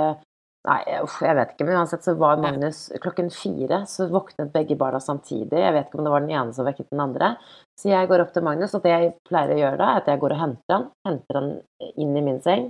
Nei, 0.68 0.82
uff, 1.00 1.22
jeg 1.24 1.38
vet 1.38 1.54
ikke. 1.54 1.66
Men 1.66 1.78
uansett 1.80 2.04
så 2.04 2.14
var 2.20 2.42
Magnus 2.44 2.82
klokken 3.00 3.30
fire, 3.32 3.78
så 3.88 4.10
våknet 4.12 4.52
begge 4.52 4.76
barna 4.78 5.00
samtidig. 5.00 5.56
Jeg 5.56 5.72
vet 5.72 5.88
ikke 5.88 6.02
om 6.02 6.10
det 6.10 6.12
var 6.12 6.26
den 6.26 6.34
ene 6.36 6.56
som 6.56 6.68
vekket 6.68 6.90
den 6.92 7.00
andre. 7.00 7.30
Så 7.80 7.88
jeg 7.94 8.10
går 8.12 8.26
opp 8.26 8.34
til 8.36 8.44
Magnus, 8.44 8.76
og 8.76 8.84
det 8.84 8.92
jeg 8.92 9.14
pleier 9.30 9.56
å 9.56 9.62
gjøre 9.62 9.80
da, 9.80 9.88
er 9.94 10.04
at 10.04 10.12
jeg 10.12 10.20
går 10.20 10.36
og 10.36 10.42
henter 10.44 10.76
han. 10.76 10.86
Henter 11.08 11.40
han 11.40 11.50
inn 11.96 12.12
i 12.12 12.26
min 12.26 12.42
seng. 12.44 12.68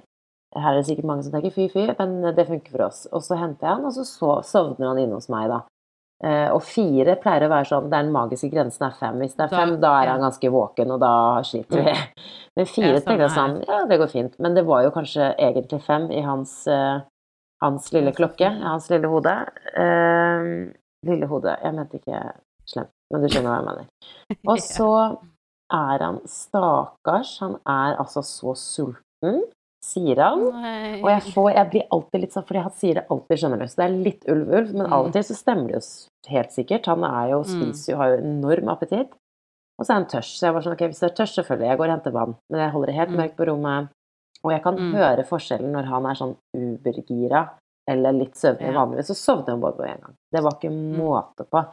Her 0.53 0.69
er 0.75 0.79
det 0.79 0.85
sikkert 0.85 1.09
mange 1.09 1.25
som 1.25 1.33
tenker 1.33 1.53
fy, 1.53 1.65
fy, 1.73 1.87
men 1.97 2.29
det 2.37 2.45
funker 2.47 2.77
for 2.77 2.85
oss. 2.91 3.01
Og 3.09 3.25
så 3.25 3.41
henter 3.41 3.67
jeg 3.67 3.79
han, 3.79 3.89
og 3.89 3.97
så, 3.97 4.05
så 4.05 4.37
sovner 4.45 4.91
han 4.91 5.01
inne 5.01 5.17
hos 5.17 5.29
meg, 5.33 5.49
da. 5.49 5.63
Eh, 6.19 6.49
og 6.51 6.59
fire 6.67 7.13
pleier 7.21 7.45
å 7.45 7.51
være 7.53 7.67
sånn 7.69 7.85
Den 7.93 8.09
magiske 8.11 8.49
grensen 8.51 8.83
er 8.89 8.95
fem. 8.99 9.19
Hvis 9.21 9.37
det 9.37 9.45
er 9.45 9.53
Da- 9.53 9.59
fem, 9.61 9.79
da 9.79 9.91
er 10.01 10.05
ja. 10.05 10.11
han 10.11 10.25
ganske 10.25 10.49
våken, 10.51 10.91
og 10.91 10.99
da 10.99 11.11
sliter 11.47 11.79
vi. 11.85 11.93
Men 12.57 12.65
fire 12.67 12.89
Ja, 12.97 12.99
tenker 13.05 13.23
jeg 13.23 13.35
sånn 13.37 13.55
Ja, 13.67 13.85
det 13.87 13.99
går 14.01 14.11
fint. 14.11 14.35
Men 14.39 14.53
det 14.57 14.65
var 14.67 14.83
jo 14.83 14.91
kanskje 14.91 15.29
egentlig 15.37 15.81
fem 15.85 16.09
i 16.11 16.19
hans, 16.25 16.67
eh, 16.67 16.99
hans 17.63 17.87
lille 17.93 18.11
klokke, 18.11 18.51
i 18.51 18.67
hans 18.67 18.89
lille 18.91 19.07
hode. 19.07 19.31
Uh, 19.77 20.71
lille 21.07 21.27
hode. 21.27 21.55
Jeg 21.63 21.73
mente 21.75 21.99
ikke 21.99 22.21
slemt, 22.67 22.91
men 23.11 23.21
du 23.21 23.27
skjønner 23.31 23.51
hva 23.51 23.59
jeg 23.59 23.67
mener. 23.69 23.85
Og 24.51 24.59
så 24.59 24.91
er 25.71 26.03
han 26.03 26.19
stakkars. 26.27 27.37
Han 27.39 27.55
er 27.65 27.95
altså 27.99 28.23
så 28.23 28.55
sulten, 28.59 29.43
sier 29.83 30.17
han. 30.19 30.39
Nei. 30.61 31.01
Og 31.01 31.09
jeg, 31.09 31.21
får, 31.33 31.53
jeg 31.55 31.69
blir 31.71 31.83
alltid 31.91 32.21
litt 32.21 32.33
sånn, 32.33 32.45
fordi 32.47 32.63
han 32.63 32.71
sier 32.75 32.93
det 32.99 33.05
alltid, 33.09 33.37
skjønner 33.39 33.59
du. 33.59 33.65
Så 33.67 33.75
det 33.79 33.85
er 33.85 34.03
litt 34.09 34.25
ulv-ulv, 34.27 34.73
men 34.73 34.85
av 34.91 35.05
og 35.07 35.13
til 35.13 35.23
så 35.23 35.35
stemmer 35.37 35.67
det 35.67 35.79
jo 35.79 36.33
helt 36.33 36.51
sikkert. 36.51 36.85
Han 36.91 37.03
er 37.03 37.29
jo, 37.31 37.39
Mm. 37.43 37.49
spiser 37.53 37.91
jo, 37.93 37.97
har 37.97 38.09
jo 38.15 38.17
enorm 38.23 38.67
appetitt. 38.69 39.11
Og 39.79 39.85
så 39.85 39.91
er 39.91 39.93
han 40.01 40.05
tørst. 40.11 40.35
Så 40.37 40.41
jeg 40.47 40.53
var 40.53 40.61
sånn, 40.61 40.73
ok, 40.73 40.83
hvis 40.91 40.99
du 40.99 41.05
er 41.07 41.15
tørst, 41.15 41.35
selvfølgelig, 41.39 41.67
jeg 41.69 41.77
går 41.77 41.87
og 41.87 41.95
henter 41.95 42.11
vann. 42.11 42.35
Men 42.49 42.59
jeg 42.61 42.71
holder 42.71 42.85
det 42.87 42.95
helt 42.95 43.09
Mm. 43.09 43.17
mørkt 43.17 43.35
på 43.37 43.47
rommet. 43.47 43.89
Og 44.43 44.51
jeg 44.51 44.63
kan 44.63 44.75
Mm. 44.75 44.93
høre 44.95 45.23
forskjellen 45.27 45.71
når 45.71 45.83
han 45.85 46.05
er 46.05 46.15
sånn 46.15 46.35
ubergira 46.55 47.49
eller 47.87 48.11
litt 48.13 48.35
søvnig 48.35 48.71
Ja. 48.71 48.73
vanligvis. 48.73 49.07
Så 49.07 49.15
sovner 49.15 49.49
han 49.51 49.59
bare 49.61 49.73
på 49.73 49.83
en 49.87 50.01
gang. 50.01 50.13
Det 50.31 50.43
var 50.43 50.51
ikke 50.51 50.69
Mm. 50.69 50.97
måte 50.97 51.45
på. 51.49 51.65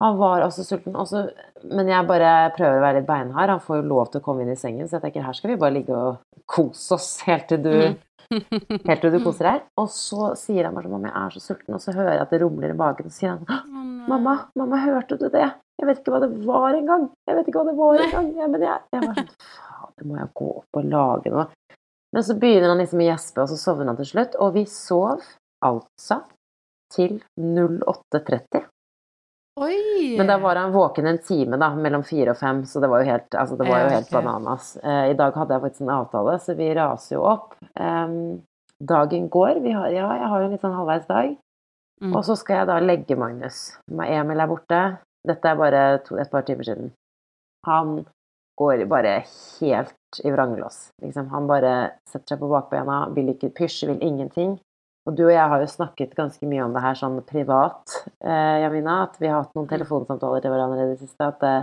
Han 0.00 0.16
var 0.18 0.40
altså 0.42 0.64
sulten. 0.64 0.94
Også, 0.94 1.30
men 1.64 1.86
jeg 1.86 2.06
bare 2.06 2.50
prøver 2.56 2.78
å 2.78 2.82
være 2.82 2.94
litt 2.96 3.06
beinhard. 3.06 3.48
Han 3.48 3.60
får 3.60 3.82
jo 3.82 3.88
lov 3.88 4.10
til 4.10 4.20
å 4.20 4.24
komme 4.24 4.42
inn 4.42 4.50
i 4.50 4.54
sengen, 4.56 4.88
så 4.88 5.00
jeg 5.00 5.02
tenker 5.12 5.22
her 5.22 5.32
skal 5.32 5.50
vi 5.50 5.56
bare 5.56 5.72
ligge 5.74 5.90
og 5.94 6.18
kose 6.52 6.96
oss 6.98 7.14
helt 7.26 7.48
til 7.50 7.62
du 7.64 7.74
Mm. 7.92 8.00
Helt 8.88 9.02
til 9.02 9.12
du 9.12 9.18
koser 9.20 9.48
deg. 9.48 9.64
Og 9.80 9.90
så 9.92 10.30
sier 10.40 10.64
han 10.64 10.76
bare 10.76 10.88
sånn 10.88 10.94
Mamma, 10.94 11.10
jeg 11.10 11.26
er 11.26 11.34
så 11.34 11.42
sulten. 11.42 11.76
Og 11.76 11.82
så 11.84 11.92
hører 11.92 12.14
jeg 12.14 12.22
at 12.24 12.32
det 12.32 12.40
rumler 12.42 12.72
i 12.72 12.76
magen. 12.78 13.08
Og 13.08 13.12
så 13.12 13.18
sier 13.18 13.34
han 13.34 13.42
«Hå, 13.48 13.82
Mamma, 14.08 14.34
mamma, 14.58 14.80
hørte 14.82 15.18
du 15.20 15.28
det? 15.30 15.48
Jeg 15.78 15.88
vet 15.88 16.00
ikke 16.00 16.14
hva 16.14 16.22
det 16.24 16.30
var 16.46 16.78
engang. 16.78 17.08
Jeg 17.28 17.38
vet 17.38 17.50
ikke 17.50 17.60
hva 17.60 17.68
det 17.68 17.76
var 17.78 18.04
engang. 18.06 18.30
Ja, 18.38 18.48
men 18.50 18.64
jeg, 18.66 18.86
jeg 18.94 19.04
var 19.04 19.18
sånn 19.18 19.30
Fader, 19.42 20.08
må 20.08 20.18
jeg 20.18 20.30
gå 20.40 20.48
opp 20.62 20.80
og 20.80 20.88
lage 20.94 21.32
noe? 21.34 21.46
Men 22.12 22.26
så 22.26 22.36
begynner 22.38 22.72
han 22.72 22.82
liksom 22.82 23.02
å 23.02 23.06
gjespe, 23.06 23.44
og 23.44 23.52
så 23.52 23.58
sovner 23.60 23.90
han 23.92 24.00
til 24.00 24.10
slutt. 24.10 24.36
Og 24.44 24.56
vi 24.56 24.64
sov 24.68 25.26
altså 25.64 26.22
til 26.92 27.20
08.30. 27.40 28.66
Oi! 29.60 30.14
Men 30.16 30.26
da 30.26 30.38
var 30.38 30.56
han 30.56 30.72
våken 30.72 31.06
en 31.06 31.18
time, 31.18 31.58
da, 31.60 31.74
mellom 31.76 32.04
fire 32.08 32.32
og 32.32 32.38
fem, 32.40 32.62
så 32.64 32.80
det 32.80 32.88
var 32.88 33.02
jo 33.02 33.10
helt, 33.10 33.34
altså, 33.36 33.58
det 33.60 33.68
var 33.68 33.82
jo 33.82 33.90
helt 33.92 34.10
bananas. 34.14 34.76
Eh, 34.80 35.10
I 35.12 35.16
dag 35.18 35.36
hadde 35.36 35.54
jeg 35.54 35.64
faktisk 35.66 35.84
en 35.84 35.92
avtale, 35.92 36.38
så 36.40 36.56
vi 36.56 36.70
raser 36.78 37.16
jo 37.18 37.26
opp. 37.28 37.58
Em, 37.76 38.16
dagen 38.80 39.28
går. 39.32 39.60
Vi 39.60 39.74
har, 39.76 39.90
ja, 39.92 40.08
jeg 40.22 40.30
har 40.32 40.40
jo 40.40 40.48
en 40.48 40.56
litt 40.56 40.64
sånn 40.64 40.78
halvveis 40.78 41.04
dag. 41.10 41.36
Mm. 42.02 42.16
Og 42.16 42.24
så 42.26 42.36
skal 42.40 42.62
jeg 42.62 42.70
da 42.72 42.80
legge 42.82 43.18
Magnus. 43.20 43.60
Emil 43.92 44.40
er 44.42 44.50
borte. 44.50 44.80
Dette 45.28 45.52
er 45.52 45.60
bare 45.60 45.82
to, 46.06 46.16
et 46.18 46.32
par 46.32 46.48
timer 46.48 46.66
siden. 46.66 46.90
Han 47.68 48.00
går 48.58 48.86
bare 48.90 49.20
helt 49.60 50.24
i 50.24 50.32
vranglås. 50.32 50.88
Liksom, 51.04 51.28
han 51.30 51.46
bare 51.46 51.74
setter 52.08 52.34
seg 52.34 52.40
på 52.42 52.50
bakbena, 52.50 53.04
vil 53.14 53.30
ikke 53.36 53.52
pysje, 53.54 53.92
vil 53.92 54.02
ingenting. 54.02 54.56
Og 55.08 55.16
du 55.18 55.24
og 55.24 55.32
jeg 55.34 55.50
har 55.50 55.62
jo 55.62 55.70
snakket 55.70 56.12
ganske 56.14 56.46
mye 56.46 56.62
om 56.62 56.74
det 56.76 56.82
her 56.84 56.98
sånn 56.98 57.16
privat, 57.26 57.96
eh, 58.22 58.62
Jamina. 58.62 59.02
At 59.08 59.16
vi 59.18 59.30
har 59.30 59.42
hatt 59.42 59.56
noen 59.58 59.70
telefonsamtaler 59.70 60.44
til 60.44 60.54
hverandre 60.54 60.84
i 60.84 60.92
det 60.92 61.00
siste. 61.00 61.26
At 61.26 61.40
det, 61.42 61.56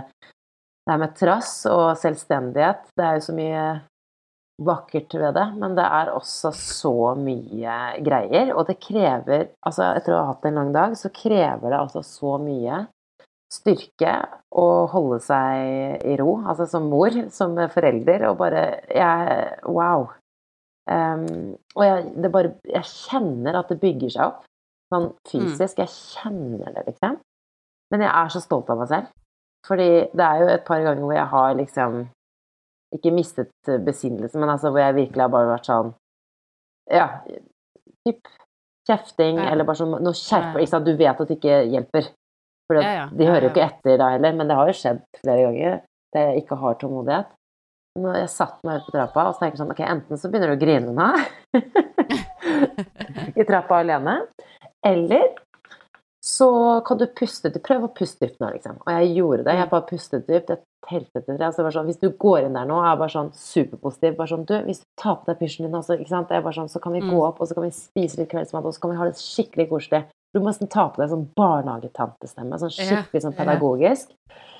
det 0.84 0.92
her 0.92 1.00
med 1.00 1.16
trass 1.16 1.54
og 1.70 1.86
selvstendighet, 2.00 2.90
det 2.98 3.06
er 3.06 3.16
jo 3.16 3.24
så 3.30 3.36
mye 3.36 3.64
vakkert 4.60 5.14
ved 5.16 5.34
det, 5.38 5.46
men 5.56 5.72
det 5.78 5.86
er 5.88 6.12
også 6.12 6.52
så 6.52 6.94
mye 7.16 7.76
greier. 8.04 8.52
Og 8.52 8.66
det 8.68 8.76
krever 8.82 9.48
Altså, 9.64 9.88
etter 9.96 10.14
å 10.14 10.20
ha 10.20 10.32
hatt 10.34 10.44
en 10.48 10.60
lang 10.60 10.72
dag, 10.76 10.96
så 11.00 11.12
krever 11.14 11.70
det 11.70 11.80
altså 11.80 12.04
så 12.04 12.36
mye 12.42 12.84
styrke 13.50 14.12
å 14.52 14.68
holde 14.92 15.18
seg 15.24 16.04
i 16.06 16.16
ro. 16.20 16.36
Altså 16.44 16.68
som 16.70 16.90
mor, 16.92 17.16
som 17.34 17.56
forelder, 17.72 18.28
og 18.28 18.38
bare 18.44 18.64
Jeg 18.92 19.64
Wow. 19.64 20.10
Em, 20.90 21.26
og 21.76 21.84
jeg, 21.86 22.06
det 22.22 22.30
bare, 22.34 22.54
jeg 22.66 22.82
kjenner 22.90 23.58
at 23.60 23.68
det 23.70 23.78
bygger 23.82 24.10
seg 24.10 24.24
opp, 24.26 24.44
sånn 24.90 25.10
fysisk. 25.30 25.78
Jeg 25.78 25.92
kjenner 25.94 26.72
det, 26.74 26.82
liksom. 26.88 27.18
Men 27.92 28.02
jeg 28.06 28.10
er 28.10 28.32
så 28.34 28.40
stolt 28.42 28.70
av 28.70 28.78
meg 28.82 28.88
selv. 28.90 29.10
Fordi 29.66 29.86
det 30.16 30.24
er 30.24 30.40
jo 30.40 30.48
et 30.54 30.64
par 30.64 30.80
ganger 30.82 31.04
hvor 31.04 31.12
jeg 31.14 31.28
har 31.34 31.54
liksom 31.58 31.98
Ikke 32.96 33.10
mistet 33.14 33.50
besinnelsen, 33.86 34.40
men 34.40 34.48
altså 34.50 34.70
hvor 34.72 34.80
jeg 34.80 34.94
virkelig 34.96 35.20
har 35.22 35.28
bare 35.30 35.50
vært 35.52 35.68
sånn 35.68 35.90
Ja, 36.90 37.04
typ 38.08 38.26
kjefting, 38.88 39.36
Ja. 39.38 39.50
eller 39.52 39.64
bare 39.68 39.78
sånn 39.78 39.92
Nå 40.02 40.14
skjerper 40.16 40.58
ikke 40.64 40.72
sant? 40.72 40.88
Du 40.88 40.96
vet 40.96 41.20
at 41.20 41.28
det 41.28 41.36
ikke 41.36 41.58
hjelper. 41.70 42.08
For 42.66 42.80
Ja, 42.80 42.94
ja. 42.96 43.04
de 43.12 43.26
hører 43.28 43.42
jo 43.46 43.50
ikke 43.52 43.66
etter 43.68 43.98
da 44.00 44.08
heller, 44.16 44.32
men 44.32 44.48
det 44.48 44.56
har 44.56 44.66
jo 44.72 44.78
skjedd 44.80 45.04
flere 45.20 45.44
ganger. 45.50 45.76
Det 46.14 46.24
jeg 46.24 46.42
ikke 46.42 46.56
har 46.64 46.74
tålmodighet. 46.80 47.30
Når 47.98 48.16
jeg 48.20 48.30
satt 48.30 48.60
meg 48.64 48.78
ut 48.80 48.86
på 48.86 48.92
trappa 48.94 49.24
og 49.26 49.34
så 49.34 49.42
tenker 49.42 49.58
sånn 49.58 49.72
Ok, 49.74 49.80
enten 49.82 50.18
så 50.20 50.28
begynner 50.30 50.52
du 50.52 50.58
å 50.58 50.62
grine 50.62 50.92
nå 50.94 51.08
i 53.40 53.44
trappa 53.48 53.80
alene, 53.82 54.20
eller 54.86 55.32
så 56.22 56.46
kan 56.84 56.98
du 57.00 57.06
puste 57.16 57.48
dypt. 57.48 57.64
Prøv 57.64 57.86
å 57.86 57.92
puste 57.96 58.26
dypt 58.26 58.42
nå, 58.42 58.50
liksom. 58.52 58.76
Og 58.84 58.90
jeg 58.92 59.14
gjorde 59.16 59.44
det. 59.46 59.54
Jeg 59.56 59.70
bare 59.70 59.86
pustet 59.88 60.26
dypt. 60.28 60.50
Jeg 60.52 60.60
telte 60.84 61.22
til 61.24 61.36
tre. 61.38 61.46
Altså 61.46 61.64
bare 61.64 61.72
sånn, 61.78 61.88
hvis 61.88 62.00
du 62.02 62.10
går 62.20 62.44
inn 62.44 62.58
der 62.58 62.68
nå 62.68 62.76
og 62.76 62.88
er 62.90 62.98
bare 63.00 63.14
sånn 63.14 63.30
superpositiv 63.36 64.18
bare 64.18 64.28
sånn, 64.34 64.44
du, 64.48 64.54
Hvis 64.66 64.82
du 64.82 64.86
tar 65.00 65.16
på 65.16 65.30
deg 65.30 65.38
pysjen 65.40 65.64
din 65.66 65.78
også, 65.80 65.96
ikke 65.96 66.12
sant? 66.12 66.30
Er 66.36 66.44
bare 66.44 66.58
sånn, 66.58 66.68
så 66.68 66.82
kan 66.84 66.92
vi 66.92 67.00
Mm. 67.00 67.10
gå 67.14 67.22
opp, 67.24 67.40
og 67.40 67.48
så 67.48 67.56
kan 67.56 67.64
vi 67.64 67.72
spise 67.72 68.20
litt 68.20 68.28
kveldsmat, 68.30 68.64
og 68.68 68.74
så 68.76 68.80
kan 68.84 68.90
vi 68.92 68.96
ha 69.00 69.04
det 69.08 69.16
skikkelig 69.16 69.68
koselig. 69.72 70.02
Du 70.32 70.38
må 70.40 70.46
nesten 70.46 70.68
ta 70.70 70.88
på 70.90 71.00
deg 71.02 71.10
sånn 71.10 71.24
barnehagetantestemme. 71.34 72.58
Sånn 72.62 72.70
skikkelig 72.74 73.22
sånn 73.24 73.34
pedagogisk. 73.36 74.12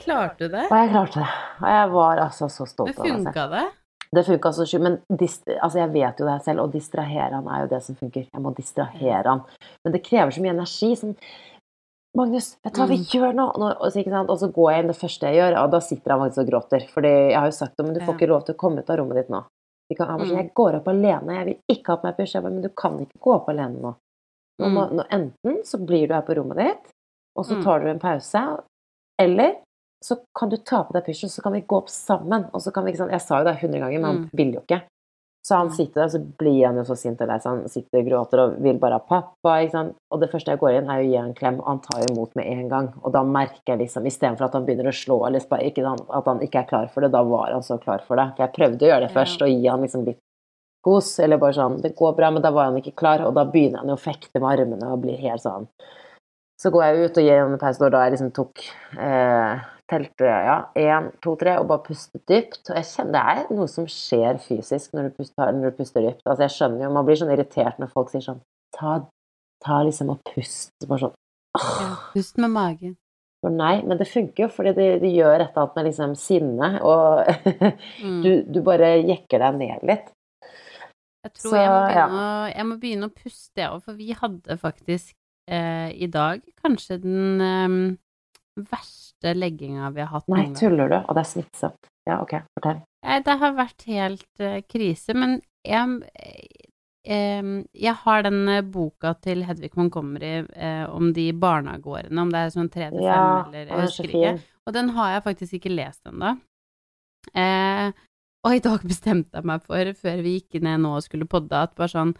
Klarte 0.02 0.38
du 0.38 0.48
det? 0.48 0.64
Og 0.70 0.76
jeg 0.78 0.90
klarte 0.90 1.20
det. 1.22 1.28
Og 1.60 1.68
jeg 1.70 1.90
var 1.94 2.16
altså 2.24 2.48
så 2.50 2.66
stolt 2.66 2.90
av 2.98 3.04
meg 3.04 3.12
selv. 3.12 3.24
funka 3.28 3.44
det? 3.50 3.66
Det 4.12 4.24
funka 4.26 4.50
så 4.56 4.64
sjukt, 4.66 4.82
men 4.82 4.96
altså 5.62 5.78
jeg 5.78 5.92
vet 5.94 6.18
jo 6.18 6.26
det 6.26 6.42
selv, 6.42 6.64
å 6.64 6.72
distrahere 6.72 7.30
han 7.38 7.46
er 7.46 7.60
jo 7.62 7.68
det 7.70 7.82
som 7.86 7.94
funker. 7.94 8.26
Jeg 8.32 8.42
må 8.42 8.50
distrahere 8.56 9.24
han. 9.30 9.44
Men 9.84 9.92
det 9.94 10.02
krever 10.02 10.30
så 10.34 10.42
mye 10.42 10.50
energi. 10.56 10.96
Sånn 10.98 11.14
Magnus, 12.18 12.56
vet 12.64 12.74
du 12.74 12.80
hva 12.80 12.88
vi 12.88 12.96
Mm. 12.98 13.04
gjør 13.06 13.32
nå? 13.38 13.44
Nå- 13.56 13.76
Og 13.80 13.92
så, 13.92 14.00
ikke 14.02 14.10
sant? 14.10 14.30
og 14.30 14.38
så 14.40 14.52
går 14.52 14.72
jeg 14.72 14.80
inn, 14.82 14.86
det 14.88 14.96
første 14.98 15.20
jeg 15.30 15.36
gjør, 15.38 15.62
og 15.62 15.70
da 15.70 15.78
sitter 15.78 16.10
han 16.10 16.20
faktisk 16.20 16.38
og 16.42 16.48
gråter. 16.50 16.88
Fordi 16.90 17.30
jeg 17.30 17.36
har 17.38 17.46
jo 17.46 17.50
sagt 17.52 17.76
det, 17.76 17.84
men 17.86 17.94
du 17.94 18.00
får 18.00 18.14
ikke 18.18 18.28
lov 18.28 18.44
til 18.46 18.54
å 18.54 18.58
komme 18.58 18.78
ut 18.80 18.90
av 18.90 18.96
rommet 18.98 19.14
ditt 19.14 19.28
nå. 19.30 19.44
Kan, 19.96 20.06
han 20.08 20.18
var 20.18 20.26
sånn, 20.26 20.32
Mm. 20.34 20.42
jeg 20.42 20.54
går 20.54 20.74
opp 20.74 20.88
alene, 20.88 21.34
jeg 21.38 21.44
vil 21.46 21.58
ikke 21.76 21.86
ha 21.86 21.96
på 21.98 22.04
meg 22.04 22.16
pysj. 22.16 22.32
Jeg 22.34 22.42
bare, 22.42 22.52
men 22.52 22.62
du 22.62 22.68
kan 22.70 22.98
ikke 22.98 23.20
gå 23.22 23.34
opp 23.34 23.46
alene 23.48 23.80
nå. 23.80 23.94
Nå, 24.68 24.88
Mm. 24.90 24.96
nå 24.96 25.04
enten 25.10 25.64
så 25.64 25.78
blir 25.84 26.06
du 26.08 26.14
her 26.14 26.22
på 26.22 26.36
rommet 26.36 26.56
ditt, 26.56 26.92
og 27.36 27.44
så 27.46 27.56
Mm. 27.56 27.64
tar 27.64 27.80
du 27.80 27.86
en 27.88 27.98
pause, 27.98 28.60
eller 29.18 29.56
så 30.02 30.16
kan 30.38 30.48
du 30.48 30.56
ta 30.56 30.82
på 30.84 30.92
deg 30.92 31.04
pysjen, 31.04 31.28
så 31.28 31.42
kan 31.42 31.52
vi 31.52 31.60
gå 31.60 31.76
opp 31.76 31.88
sammen. 31.88 32.48
Og 32.54 32.60
så 32.62 32.72
kan 32.72 32.84
vi, 32.84 32.92
ikke 32.92 32.98
sant, 33.04 33.10
Jeg 33.12 33.20
sa 33.20 33.38
jo 33.38 33.44
det 33.44 33.60
hundre 33.60 33.80
ganger, 33.80 34.00
men 34.00 34.04
han 34.16 34.30
vil 34.32 34.52
jo 34.54 34.60
ikke. 34.60 34.82
Så 35.42 35.56
han 35.56 35.68
Mm. 35.68 35.72
sitter 35.72 36.00
der, 36.02 36.08
så 36.08 36.36
blir 36.38 36.66
han 36.66 36.76
jo 36.76 36.82
så 36.84 36.96
sint 36.96 37.20
og 37.20 37.28
lei 37.28 37.38
seg. 37.38 37.50
Han 37.50 37.68
sitter 37.68 37.98
og 38.00 38.06
gråter 38.06 38.38
og 38.40 38.58
vil 38.62 38.78
bare 38.78 38.92
ha 38.92 38.98
pappa. 38.98 39.60
ikke 39.64 39.70
sant? 39.72 39.96
Og 40.10 40.20
det 40.20 40.30
første 40.30 40.46
jeg 40.52 40.58
går 40.58 40.72
inn, 40.78 40.90
er 40.90 41.00
å 41.00 41.08
gi 41.10 41.16
han 41.16 41.28
en 41.28 41.34
klem, 41.34 41.58
og 41.60 41.64
han 41.66 41.78
tar 41.80 42.00
imot 42.10 42.34
med 42.36 42.46
en 42.46 42.68
gang. 42.68 42.92
Og 43.02 43.12
da 43.12 43.22
merker 43.22 43.60
jeg 43.66 43.78
liksom, 43.78 44.04
istedenfor 44.06 44.44
at 44.44 44.52
han 44.52 44.66
begynner 44.66 44.88
å 44.88 44.92
slå, 44.92 45.26
eller 45.26 45.40
ikke, 45.40 45.84
at 46.10 46.24
han 46.26 46.40
ikke 46.40 46.58
er 46.60 46.68
klar 46.68 46.90
for 46.90 47.00
det, 47.00 47.12
da 47.12 47.22
var 47.22 47.52
han 47.52 47.62
så 47.62 47.78
klar 47.80 48.02
for 48.02 48.16
det. 48.16 48.36
For 48.36 48.46
jeg 48.46 48.52
prøvde 48.52 48.82
å 48.84 48.88
gjøre 48.90 49.08
det 49.08 49.14
først, 49.14 49.40
og 49.42 49.48
gi 49.48 49.66
han 49.66 49.80
liksom 49.80 50.04
litt 50.04 50.18
kos, 50.84 51.18
eller 51.20 51.36
bare 51.38 51.52
sånn 51.56 51.80
'Det 51.82 51.94
går 51.96 52.14
bra', 52.16 52.30
men 52.32 52.42
da 52.42 52.50
var 52.50 52.64
han 52.70 52.76
ikke 52.80 52.96
klar, 52.96 53.20
og 53.26 53.34
da 53.34 53.44
begynner 53.44 53.78
han 53.84 53.88
jo 53.88 53.94
å 53.94 54.00
fekte 54.00 54.40
med 54.40 54.58
armene 54.60 54.92
og 54.92 55.02
blir 55.02 55.18
helt 55.18 55.42
sånn 55.42 55.68
Så 56.60 56.70
går 56.70 56.82
jeg 56.84 57.04
ut 57.10 57.18
og 57.18 57.24
gir 57.24 57.38
han 57.40 57.52
en 57.52 57.58
pause, 57.58 57.80
og 57.84 57.92
da 57.92 58.02
jeg 58.04 58.12
liksom 58.12 58.32
tok 58.32 58.58
eh, 58.98 59.60
Telte 59.90 60.22
ja, 60.24 60.68
én, 60.76 61.10
to, 61.20 61.34
tre, 61.36 61.56
og 61.58 61.66
bare 61.66 61.82
pustet 61.82 62.22
dypt. 62.28 62.60
Og 62.70 62.76
jeg 62.76 62.84
kjenner 62.84 63.12
det 63.12 63.22
er 63.50 63.54
noe 63.56 63.66
som 63.66 63.86
skjer 63.86 64.38
fysisk 64.38 64.92
når 64.94 65.08
du 65.08 65.10
puster, 65.16 65.50
når 65.52 65.70
du 65.72 65.76
puster 65.80 66.00
dypt. 66.04 66.22
Altså 66.26 66.44
jeg 66.46 66.50
skjønner 66.54 66.84
jo, 66.84 66.90
Man 66.94 67.04
blir 67.08 67.16
sånn 67.18 67.32
irritert 67.32 67.78
når 67.80 67.90
folk 67.90 68.08
sier 68.12 68.22
sånn 68.22 68.40
Ta, 68.76 69.00
ta 69.64 69.82
liksom 69.82 70.10
og 70.10 70.20
pust. 70.30 70.70
Bare 70.86 71.00
sånn 71.00 71.16
Ja, 71.58 71.96
pust 72.14 72.38
med 72.38 72.50
magen. 72.50 72.96
For 73.42 73.50
nei, 73.50 73.82
men 73.82 73.98
det 73.98 74.06
funker 74.06 74.44
jo, 74.44 74.48
fordi 74.48 74.74
det, 74.76 75.00
det 75.00 75.10
gjør 75.10 75.40
et 75.40 75.50
eller 75.56 75.62
annet 75.64 75.76
med 75.76 75.84
liksom 75.86 76.14
sinne, 76.14 76.68
og 76.84 77.26
Mm. 78.04 78.22
du, 78.22 78.42
du 78.46 78.60
bare 78.62 79.02
jekker 79.02 79.38
deg 79.40 79.54
ned 79.58 79.82
litt. 79.82 80.12
Jeg 81.24 81.34
tror 81.36 81.50
Så, 81.50 81.56
jeg, 81.60 81.70
må 81.70 81.80
ja. 81.80 82.04
begynne 82.06 82.20
å, 82.20 82.36
jeg 82.50 82.66
må 82.68 82.76
begynne 82.80 83.08
å 83.10 83.14
puste, 83.14 83.60
jeg 83.60 83.68
òg, 83.68 83.82
for 83.84 83.98
vi 83.98 84.14
hadde 84.16 84.56
faktisk 84.60 85.12
eh, 85.50 85.90
i 85.92 86.08
dag 86.08 86.40
kanskje 86.62 87.00
den 87.02 87.44
eh, 87.44 87.74
verste 88.70 89.34
legginga 89.36 89.90
vi 89.94 90.04
har 90.04 90.14
hatt 90.14 90.30
Nei, 90.32 90.46
tuller 90.56 90.90
du? 90.90 90.98
Og 91.02 91.16
det 91.16 91.24
er 91.24 91.30
smittsomt. 91.34 91.90
Ja, 92.08 92.20
ok, 92.24 92.38
fortell. 92.56 92.80
Det 93.24 93.36
har 93.42 93.56
vært 93.56 93.86
helt 93.88 94.42
eh, 94.44 94.60
krise, 94.68 95.14
men 95.16 95.38
jeg, 95.66 96.00
eh, 97.04 97.52
jeg 97.76 97.96
har 98.04 98.24
den 98.26 98.42
eh, 98.48 98.64
boka 98.64 99.14
til 99.24 99.44
Hedvig 99.48 99.72
Montgomery 99.76 100.34
eh, 100.56 100.84
om 100.88 101.12
de 101.16 101.30
barnegårdene, 101.36 102.24
om 102.24 102.32
det 102.32 102.44
er 102.46 102.54
sånn 102.56 102.72
tre 102.72 102.90
til 102.92 103.02
fem 103.02 103.08
Ja, 103.08 103.24
eller 103.46 103.66
jeg 103.66 103.76
er 103.76 103.84
husker 103.84 104.12
ikke. 104.12 104.36
Og 104.68 104.76
den 104.76 104.92
har 104.96 105.16
jeg 105.16 105.26
faktisk 105.28 105.60
ikke 105.60 105.72
lest 105.74 106.08
ennå. 106.08 106.36
Eh, 107.36 107.90
og 108.46 108.56
i 108.56 108.62
dag 108.64 108.84
bestemte 108.88 109.36
jeg 109.36 109.48
meg 109.48 109.64
for, 109.66 109.92
før 110.00 110.22
vi 110.24 110.38
gikk 110.38 110.60
ned 110.64 110.82
nå 110.84 110.94
og 110.96 111.04
skulle 111.04 111.28
podde, 111.30 111.64
at 111.66 111.74
bare 111.78 111.92
sånn 111.92 112.14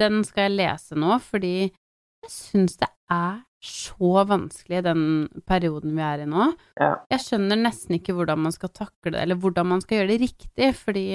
Den 0.00 0.22
skal 0.28 0.50
jeg 0.50 0.58
lese 0.58 0.96
nå, 0.98 1.16
fordi 1.24 1.54
jeg 1.70 2.32
syns 2.32 2.76
det 2.80 2.88
er 3.12 3.42
så 3.66 4.22
vanskelig 4.28 4.82
den 4.84 5.02
perioden 5.48 5.94
vi 5.96 6.04
er 6.04 6.22
i 6.22 6.26
nå. 6.28 6.50
Ja. 6.76 6.90
Jeg 7.10 7.22
skjønner 7.24 7.58
nesten 7.58 7.96
ikke 7.96 8.14
hvordan 8.16 8.42
man 8.44 8.52
skal 8.54 8.72
takle 8.76 9.14
det, 9.14 9.22
eller 9.22 9.40
hvordan 9.40 9.70
man 9.72 9.80
skal 9.80 10.02
gjøre 10.02 10.10
det 10.12 10.18
riktig, 10.26 10.68
fordi 10.76 11.06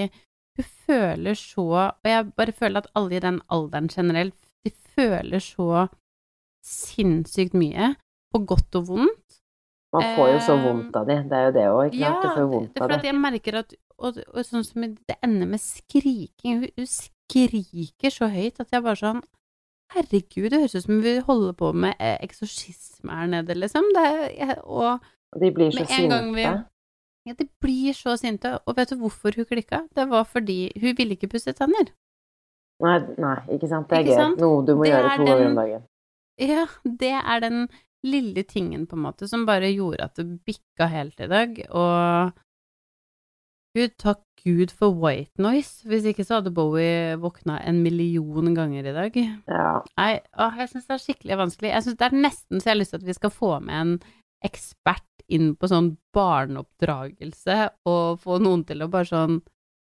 du 0.58 0.64
føler 0.66 1.38
så 1.38 1.68
Og 1.94 2.10
jeg 2.10 2.32
bare 2.36 2.52
føler 2.52 2.82
at 2.82 2.90
alle 2.98 3.16
i 3.16 3.24
den 3.24 3.38
alderen 3.54 3.88
generelt, 3.94 4.36
de 4.66 4.74
føler 4.98 5.40
så 5.40 5.88
sinnssykt 6.66 7.56
mye, 7.58 7.94
på 8.34 8.42
godt 8.48 8.78
og 8.82 8.90
vondt. 8.90 9.38
Man 9.92 10.06
får 10.16 10.28
jo 10.32 10.42
så 10.46 10.54
Eh, 10.56 10.66
vondt 10.66 10.96
av 10.96 11.08
de, 11.08 11.16
det 11.28 11.38
er 11.38 11.48
jo 11.48 11.54
det 11.56 11.64
òg, 11.68 11.82
ikke 11.92 12.02
sant? 12.02 12.22
Du 12.22 12.28
får 12.28 12.38
det 12.38 12.50
vondt 12.52 12.78
av 12.78 12.84
for 12.86 12.94
at 12.96 13.02
det. 13.02 13.10
jeg 13.10 13.18
merker 13.20 13.58
at 13.60 13.74
og, 14.02 14.18
og 14.34 14.46
sånn 14.48 14.66
som 14.68 14.84
det 15.08 15.16
ender 15.24 15.48
med 15.54 15.62
skriking. 15.64 16.66
Hun, 16.66 16.90
skriker 16.92 18.12
så 18.12 18.28
høyt 18.34 18.60
at 18.60 18.74
jeg 18.76 18.84
bare 18.84 19.00
sånn 19.00 19.22
Herregud, 19.92 20.50
det 20.54 20.60
høres 20.62 20.76
ut 20.78 20.86
som 20.86 21.02
vi 21.04 21.14
holder 21.28 21.56
på 21.60 21.70
med 21.76 21.98
eh, 22.00 22.16
eksorsisme 22.24 23.12
her 23.12 23.28
nede, 23.28 23.58
liksom. 23.60 23.90
Det, 23.96 24.04
jeg, 24.38 24.56
og 24.64 25.02
Og 25.36 25.42
de 25.44 25.50
blir 25.52 25.72
så 25.76 25.84
gang 26.08 26.30
vi- 26.36 26.46
sinte. 26.46 26.62
ja, 27.28 27.34
de 27.40 27.48
blir 27.60 27.94
så 27.98 28.14
sinte. 28.20 28.54
Og 28.66 28.78
vet 28.78 28.90
du 28.94 28.96
hvorfor 29.02 29.36
hun 29.36 29.46
klikka? 29.50 29.82
Det 29.96 30.06
var 30.10 30.24
fordi 30.24 30.72
hun 30.80 30.96
ville 30.96 31.18
ikke 31.18 31.28
pusse 31.34 31.52
tenner. 31.58 31.92
Nei, 32.82 32.98
nei, 33.20 33.36
ikke 33.58 33.68
sant. 33.68 33.90
Det 33.92 34.00
er 34.00 34.08
gøy. 34.14 34.38
Noe 34.40 34.64
du 34.66 34.72
må 34.80 34.88
Det 34.88 34.94
gjøre 34.94 35.18
to 35.18 35.26
ganger 35.28 35.50
om 35.50 35.60
dagen. 35.60 35.84
Ja, 36.40 36.64
det 37.04 37.12
er 37.20 37.40
den 37.44 37.60
lille 38.08 38.44
tingen, 38.48 38.88
på 38.88 38.96
en 38.96 39.04
måte, 39.04 39.28
som 39.30 39.44
bare 39.46 39.74
gjorde 39.76 40.08
at 40.08 40.16
det 40.16 40.40
bikka 40.48 40.88
helt 40.90 41.20
i 41.20 41.28
dag. 41.28 41.60
Og 41.70 42.32
Gud, 43.78 43.94
takk 44.02 44.24
Gud 44.44 44.74
for 44.74 44.92
white 44.98 45.42
noise. 45.42 45.86
Hvis 45.88 46.08
ikke 46.10 46.26
så 46.28 46.40
hadde 46.40 46.54
Bowie 46.56 47.16
våkna 47.22 47.60
en 47.68 47.82
million 47.86 48.52
ganger 48.58 48.90
i 48.90 48.96
dag. 48.96 49.20
Ja. 49.48 49.70
Nei, 50.00 50.16
å, 50.36 50.50
jeg 50.60 50.72
syns 50.72 50.90
det 50.90 50.98
er 50.98 51.04
skikkelig 51.06 51.40
vanskelig. 51.46 51.72
Jeg 51.72 51.86
synes 51.86 52.00
Det 52.02 52.10
er 52.10 52.18
nesten 52.26 52.60
så 52.60 52.70
jeg 52.70 52.76
har 52.76 52.82
lyst 52.82 52.96
til 52.96 53.02
at 53.04 53.08
vi 53.08 53.18
skal 53.18 53.34
få 53.36 53.54
med 53.64 53.78
en 53.78 53.96
ekspert 54.44 55.08
inn 55.32 55.54
på 55.56 55.70
sånn 55.72 55.94
barneoppdragelse, 56.16 57.58
og 57.88 58.20
få 58.20 58.42
noen 58.44 58.66
til 58.68 58.84
å 58.84 58.90
bare 58.92 59.08
sånn 59.08 59.38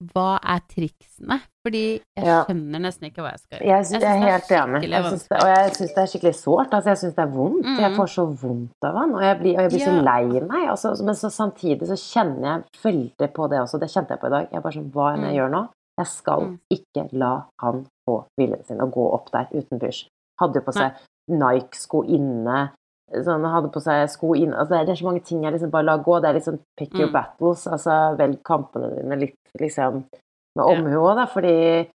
Hva 0.02 0.40
er 0.42 0.62
triksene? 0.72 1.38
Fordi 1.62 2.02
jeg 2.18 2.26
Ja. 2.26 2.44
skjønner 2.46 2.80
nesten 2.82 3.06
ikke 3.06 3.22
hva 3.22 3.32
jeg 3.36 3.40
skal 3.40 3.60
gjøre. 3.60 3.68
Jeg, 3.70 3.86
synes, 3.86 4.02
jeg 4.02 4.18
er 4.18 4.32
helt 4.32 4.50
enig. 4.50 4.82
Jeg 4.82 5.04
det, 5.30 5.38
og 5.44 5.48
jeg 5.52 5.74
syns 5.78 5.94
det 5.94 6.02
er 6.02 6.10
skikkelig 6.12 6.36
sårt. 6.36 6.72
Altså, 6.74 6.90
jeg 6.90 6.98
syns 6.98 7.16
det 7.16 7.24
er 7.26 7.32
vondt. 7.36 7.66
Mm. 7.66 7.78
Jeg 7.80 7.92
får 8.00 8.08
så 8.16 8.26
vondt 8.42 8.84
av 8.90 8.96
han, 8.98 9.14
og 9.14 9.22
jeg 9.22 9.40
blir, 9.40 9.54
og 9.58 9.62
jeg 9.62 9.72
blir 9.72 9.86
så 9.86 9.94
lei 10.04 10.42
meg. 10.42 10.70
Altså, 10.74 11.04
men 11.06 11.14
så 11.16 11.30
samtidig 11.30 11.86
så 11.92 11.98
kjenner 12.02 12.42
jeg 12.50 12.64
veldig 12.84 13.34
på 13.34 13.50
det 13.52 13.60
også. 13.62 13.80
Det 13.80 13.90
kjente 13.94 14.10
jeg 14.10 14.20
på 14.20 14.28
i 14.28 14.36
dag. 14.36 14.48
Jeg 14.52 14.64
bare 14.64 14.74
sånn, 14.74 14.92
Hva 14.92 15.14
enn 15.14 15.22
jeg 15.22 15.34
Mm. 15.34 15.38
gjør 15.38 15.52
nå, 15.52 15.70
jeg 16.00 16.08
skal 16.08 16.42
Mm. 16.42 16.60
ikke 16.74 17.10
la 17.14 17.44
han 17.62 17.86
få 18.10 18.26
viljen 18.40 18.66
sin 18.66 18.82
og 18.82 18.92
gå 18.92 19.14
opp 19.14 19.32
der 19.32 19.48
uten 19.54 19.80
pysj. 19.80 20.08
Hadde 20.42 20.56
jo 20.56 20.62
på 20.62 20.74
seg 20.74 20.94
Nike-sko 21.30 22.04
inne. 22.10 22.72
Sånn, 23.12 23.44
hadde 23.44 23.72
på 23.74 23.82
seg 23.84 24.06
sko 24.10 24.34
inn 24.40 24.54
altså, 24.54 24.78
det, 24.86 24.94
er, 24.94 25.00
så 25.00 25.08
mange 25.10 25.24
ting 25.28 25.42
jeg 25.44 25.52
liksom 25.54 25.72
bare 25.74 25.84
lar 25.90 26.04
gå. 26.06 26.20
Det 26.22 26.30
er 26.30 26.38
liksom 26.40 26.60
pick 26.80 26.94
your 26.96 27.10
Mm. 27.10 27.16
battles. 27.18 27.66
Altså 27.68 28.16
velg 28.18 28.42
kampene 28.48 28.92
dine 28.96 29.18
litt 29.20 29.36
liksom 29.60 30.04
med 30.56 30.62
Ja. 30.64 30.70
omhu 30.76 30.96
òg, 31.02 31.16
da, 31.16 31.26
fordi 31.26 31.90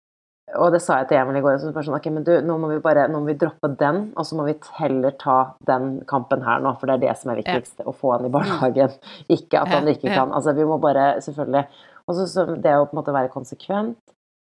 og 0.59 0.73
det 0.73 0.81
sa 0.83 0.97
jeg 0.99 1.07
til 1.07 1.17
Emil 1.17 1.37
i 1.37 1.41
går. 1.41 1.55
Så 1.57 1.71
sånn, 1.71 1.95
ok, 1.95 2.07
men 2.11 2.23
du, 2.27 2.33
nå 2.41 2.57
må 2.59 2.67
vi 2.69 2.79
bare 2.83 3.07
nå 3.07 3.21
må 3.21 3.27
vi 3.31 3.37
droppe 3.39 3.69
den, 3.79 4.11
og 4.17 4.25
så 4.25 4.35
må 4.35 4.43
vi 4.45 4.55
heller 4.75 5.11
ta 5.17 5.55
den 5.65 6.01
kampen 6.05 6.43
her 6.43 6.59
nå, 6.59 6.73
for 6.77 6.87
det 6.87 6.97
er 6.97 7.07
det 7.07 7.17
som 7.17 7.31
er 7.31 7.39
viktigst. 7.41 7.79
Å 7.85 7.93
få 7.95 8.11
han 8.17 8.25
i 8.27 8.29
barnehagen. 8.33 8.91
Ikke 9.29 9.61
at 9.61 9.71
han 9.71 9.87
ikke 9.87 10.11
kan. 10.13 10.31
Altså, 10.35 10.53
vi 10.53 10.65
må 10.65 10.79
bare 10.81 11.21
Selvfølgelig. 11.23 11.65
Og 12.07 12.15
så 12.19 12.45
det 12.59 12.73
å 12.75 12.83
på 12.85 12.91
en 12.97 12.99
måte 12.99 13.15
være 13.15 13.31
konsekvent. 13.31 13.95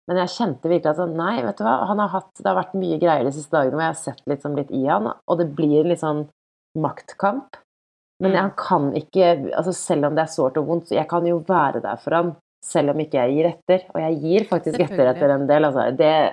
Men 0.06 0.18
jeg 0.20 0.34
kjente 0.36 0.68
virkelig 0.70 0.90
at 0.92 1.00
sånn, 1.00 1.16
nei, 1.18 1.42
vet 1.42 1.56
du 1.58 1.64
hva, 1.64 1.86
han 1.88 1.98
har 1.98 2.12
hatt, 2.12 2.30
det 2.38 2.46
har 2.46 2.60
vært 2.60 2.76
mye 2.78 2.98
greier 3.00 3.24
de 3.24 3.32
siste 3.34 3.50
dagene 3.56 3.74
hvor 3.74 3.86
jeg 3.86 3.94
har 3.94 4.02
sett 4.04 4.20
litt, 4.30 4.42
sånn, 4.44 4.54
litt 4.54 4.70
i 4.70 4.84
han, 4.86 5.08
og 5.26 5.38
det 5.40 5.48
blir 5.56 5.88
litt 5.88 5.98
sånn 6.04 6.28
maktkamp. 6.76 7.56
Men 8.20 8.32
Mm. 8.32 8.36
han 8.40 8.50
kan 8.56 8.92
ikke 8.96 9.52
altså 9.56 9.72
Selv 9.76 10.06
om 10.06 10.14
det 10.16 10.22
er 10.24 10.32
sårt 10.32 10.56
og 10.56 10.66
vondt, 10.66 10.88
så 10.88 10.94
jeg 10.96 11.08
kan 11.08 11.26
jo 11.26 11.38
være 11.46 11.82
der 11.84 11.96
for 12.00 12.14
han 12.16 12.36
selv 12.64 12.90
om 12.90 12.98
ikke 13.00 13.18
jeg 13.20 13.34
gir 13.34 13.48
etter. 13.50 13.84
Og 13.94 14.00
jeg 14.00 14.20
gir 14.22 14.46
faktisk 14.48 14.80
etter 14.80 15.10
etter 15.12 15.30
en 15.34 15.46
del. 15.46 15.64
Altså, 15.68 15.90
det, 15.96 16.32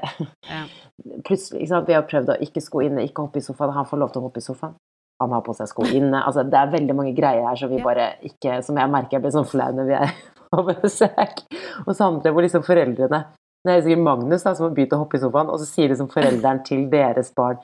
Ja. 0.50 0.64
plutselig, 1.28 1.68
sant? 1.68 1.88
Vi 1.88 1.94
har 1.98 2.04
prøvd 2.08 2.30
å 2.34 2.40
ikke 2.42 2.62
sko 2.64 2.80
inne, 2.86 3.04
ikke 3.04 3.26
hoppe 3.26 3.38
i 3.42 3.46
sofaen. 3.46 3.74
Han 3.76 3.86
får 3.86 4.00
lov 4.00 4.12
til 4.14 4.22
å 4.22 4.26
hoppe 4.30 4.40
i 4.42 4.46
sofaen. 4.46 4.76
Han 5.22 5.32
har 5.36 5.42
på 5.46 5.54
seg 5.56 5.68
sko 5.70 5.84
inne. 5.86 6.24
Altså, 6.26 6.44
det 6.50 6.58
er 6.58 6.72
veldig 6.74 6.96
mange 6.96 7.14
greier 7.16 7.46
her 7.48 7.56
som 7.60 7.70
vi 7.70 7.82
bare 7.84 8.14
ikke 8.24 8.62
Som 8.66 8.78
jeg 8.78 8.90
merker 8.90 9.18
jeg 9.18 9.22
blir 9.22 9.32
sånn 9.36 9.48
flau 9.48 9.70
når 9.72 9.86
vi 9.92 9.94
er 10.00 10.14
på 10.54 10.64
besøk 10.82 11.44
hos 11.86 12.02
andre, 12.02 12.32
hvor 12.34 12.42
liksom 12.46 12.64
foreldrene 12.66 13.20
Det 13.66 13.72
er 13.76 13.82
sikkert 13.86 14.04
Magnus 14.04 14.44
da, 14.44 14.54
som 14.56 14.68
har 14.68 14.74
begynt 14.76 14.94
å 14.94 15.00
hoppe 15.04 15.18
i 15.18 15.22
sofaen, 15.22 15.50
og 15.50 15.60
så 15.62 15.66
sier 15.70 15.90
liksom 15.94 16.10
forelderen 16.12 16.64
til 16.66 16.88
deres 16.92 17.32
barn 17.38 17.58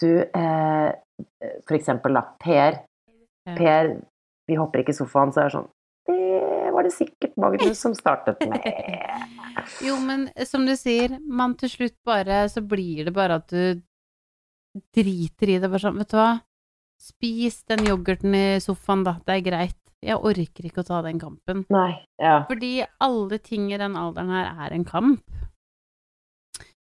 Du, 0.00 0.10
eh, 0.22 0.92
for 1.66 1.76
eksempel 1.78 2.14
da, 2.18 2.24
Per. 2.42 2.82
Per, 3.48 3.90
vi 4.48 4.56
hopper 4.58 4.82
ikke 4.82 4.92
i 4.94 4.98
sofaen, 4.98 5.32
så 5.32 5.42
er 5.42 5.48
det 5.48 5.54
sånn 5.56 5.68
Det 6.08 6.72
var 6.74 6.84
det 6.84 6.92
sikkert 6.92 7.38
Magnus 7.40 7.80
som 7.80 7.94
startet 7.96 8.42
med. 8.44 8.66
Jo, 9.84 9.96
men 10.00 10.28
som 10.46 10.64
du 10.68 10.74
sier, 10.78 11.16
man 11.26 11.56
til 11.58 11.70
slutt 11.72 11.96
bare 12.06 12.44
Så 12.52 12.62
blir 12.62 13.08
det 13.08 13.12
bare 13.16 13.40
at 13.40 13.48
du 13.50 13.80
driter 14.94 15.50
i 15.50 15.58
det. 15.58 15.66
Bare 15.66 15.82
sånn, 15.82 15.98
vet 15.98 16.12
du 16.12 16.18
hva, 16.18 16.30
spis 17.02 17.62
den 17.70 17.86
yoghurten 17.88 18.36
i 18.36 18.46
sofaen, 18.62 19.04
da. 19.06 19.16
Det 19.26 19.38
er 19.38 19.44
greit. 19.46 19.78
Jeg 20.04 20.20
orker 20.22 20.68
ikke 20.68 20.84
å 20.84 20.86
ta 20.86 21.00
den 21.02 21.18
kampen. 21.18 21.64
Nei. 21.74 22.04
Ja. 22.22 22.44
Fordi 22.46 22.84
alle 23.02 23.40
ting 23.42 23.72
i 23.72 23.80
den 23.80 23.96
alderen 23.98 24.30
her 24.30 24.52
er 24.68 24.76
en 24.76 24.86
kamp. 24.86 25.24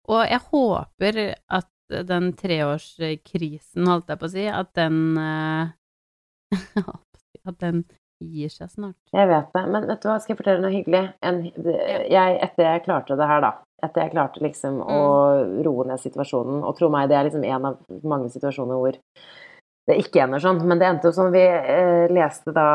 Og 0.09 0.23
jeg 0.25 0.41
håper 0.49 1.21
at 1.59 1.69
den 2.07 2.31
treårskrisen, 2.39 3.89
holdt 3.89 4.09
jeg 4.11 4.21
på 4.21 4.29
å 4.29 4.33
si, 4.33 4.45
at 4.49 4.71
den 4.79 5.01
eh, 5.21 5.73
At 7.43 7.59
den 7.59 7.83
gir 8.23 8.51
seg 8.51 8.71
snart. 8.71 8.95
Jeg 9.11 9.27
vet 9.27 9.49
det, 9.55 9.63
men 9.67 9.87
vet 9.89 10.03
du 10.03 10.07
hva, 10.07 10.17
skal 10.21 10.33
jeg 10.33 10.39
fortelle 10.39 10.63
noe 10.63 10.71
hyggelig? 10.71 11.01
En, 11.27 11.41
jeg, 11.43 12.37
etter 12.45 12.69
jeg 12.69 12.83
klarte 12.85 13.17
det 13.19 13.27
her, 13.27 13.43
da, 13.43 13.51
etter 13.83 14.05
jeg 14.05 14.13
klarte 14.13 14.43
liksom 14.43 14.79
å 14.79 14.99
roe 15.65 15.87
ned 15.89 15.99
situasjonen, 15.99 16.61
og 16.63 16.77
tro 16.77 16.87
meg, 16.93 17.09
det 17.11 17.17
er 17.19 17.27
liksom 17.27 17.43
en 17.49 17.67
av 17.71 18.05
mange 18.07 18.31
situasjoner 18.31 18.79
hvor 18.79 18.99
det 19.83 19.97
ikke 19.99 20.21
ender 20.23 20.39
sånn, 20.39 20.61
men 20.63 20.79
det 20.79 20.87
endte 20.87 21.09
jo 21.09 21.15
sånn 21.15 21.33
Vi 21.33 21.43
eh, 21.43 22.05
leste 22.13 22.53
da 22.55 22.67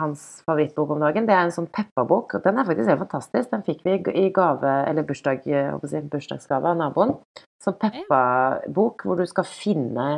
hans 0.00 0.24
favorittbok 0.48 0.90
om 0.90 1.04
dagen. 1.04 1.28
Det 1.28 1.34
er 1.36 1.44
en 1.46 1.54
sånn 1.54 1.68
Peppa-bok, 1.70 2.34
og 2.34 2.46
den 2.46 2.58
er 2.58 2.66
faktisk 2.66 2.90
helt 2.90 3.04
fantastisk. 3.04 3.50
Den 3.52 3.62
fikk 3.66 3.84
vi 3.86 3.98
i 4.24 4.26
gave, 4.34 4.72
eller 4.90 5.06
bursdag, 5.06 5.46
si, 5.46 6.00
bursdagsgave 6.10 6.72
av 6.72 6.80
naboen. 6.80 7.14
Sånn 7.62 7.78
Peppa-bok, 7.78 9.06
hvor 9.06 9.20
du 9.20 9.26
skal 9.30 9.46
finne 9.46 10.08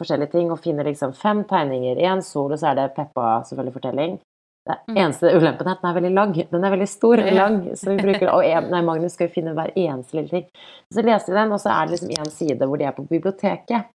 forskjellige 0.00 0.32
ting, 0.38 0.52
og 0.54 0.62
finne 0.64 0.86
liksom 0.88 1.12
fem 1.18 1.44
tegninger 1.50 2.00
en 2.08 2.24
sol, 2.24 2.54
og 2.54 2.62
så 2.62 2.72
er 2.72 2.80
det 2.80 2.94
Peppa 2.96 3.42
selvfølgelig 3.50 3.76
fortelling. 3.76 4.16
Det 4.64 4.78
mm. 4.88 4.96
eneste 4.96 5.28
ulempen 5.36 5.68
er 5.68 5.74
at 5.76 5.82
den 5.82 5.90
er 5.90 5.96
veldig 5.98 6.12
lang. 6.16 6.30
Den 6.48 6.62
er 6.64 6.72
veldig 6.72 6.88
stor 6.88 7.20
og 7.20 7.34
lang. 7.36 7.58
Så 7.76 7.90
vi 7.90 7.98
bruker, 8.00 8.30
og 8.32 8.70
nei, 8.72 8.80
Magnus 8.86 9.18
skal 9.18 9.28
jo 9.28 9.34
finne 9.34 9.52
hver 9.52 9.74
eneste 9.76 10.16
lille 10.16 10.32
ting. 10.32 10.46
Så 10.88 11.04
leste 11.04 11.34
vi 11.34 11.36
den, 11.36 11.52
og 11.52 11.60
så 11.60 11.74
er 11.74 11.84
det 11.84 11.98
liksom 11.98 12.14
én 12.16 12.32
side 12.32 12.68
hvor 12.70 12.80
de 12.80 12.88
er 12.88 12.96
på 12.96 13.04
biblioteket. 13.10 13.92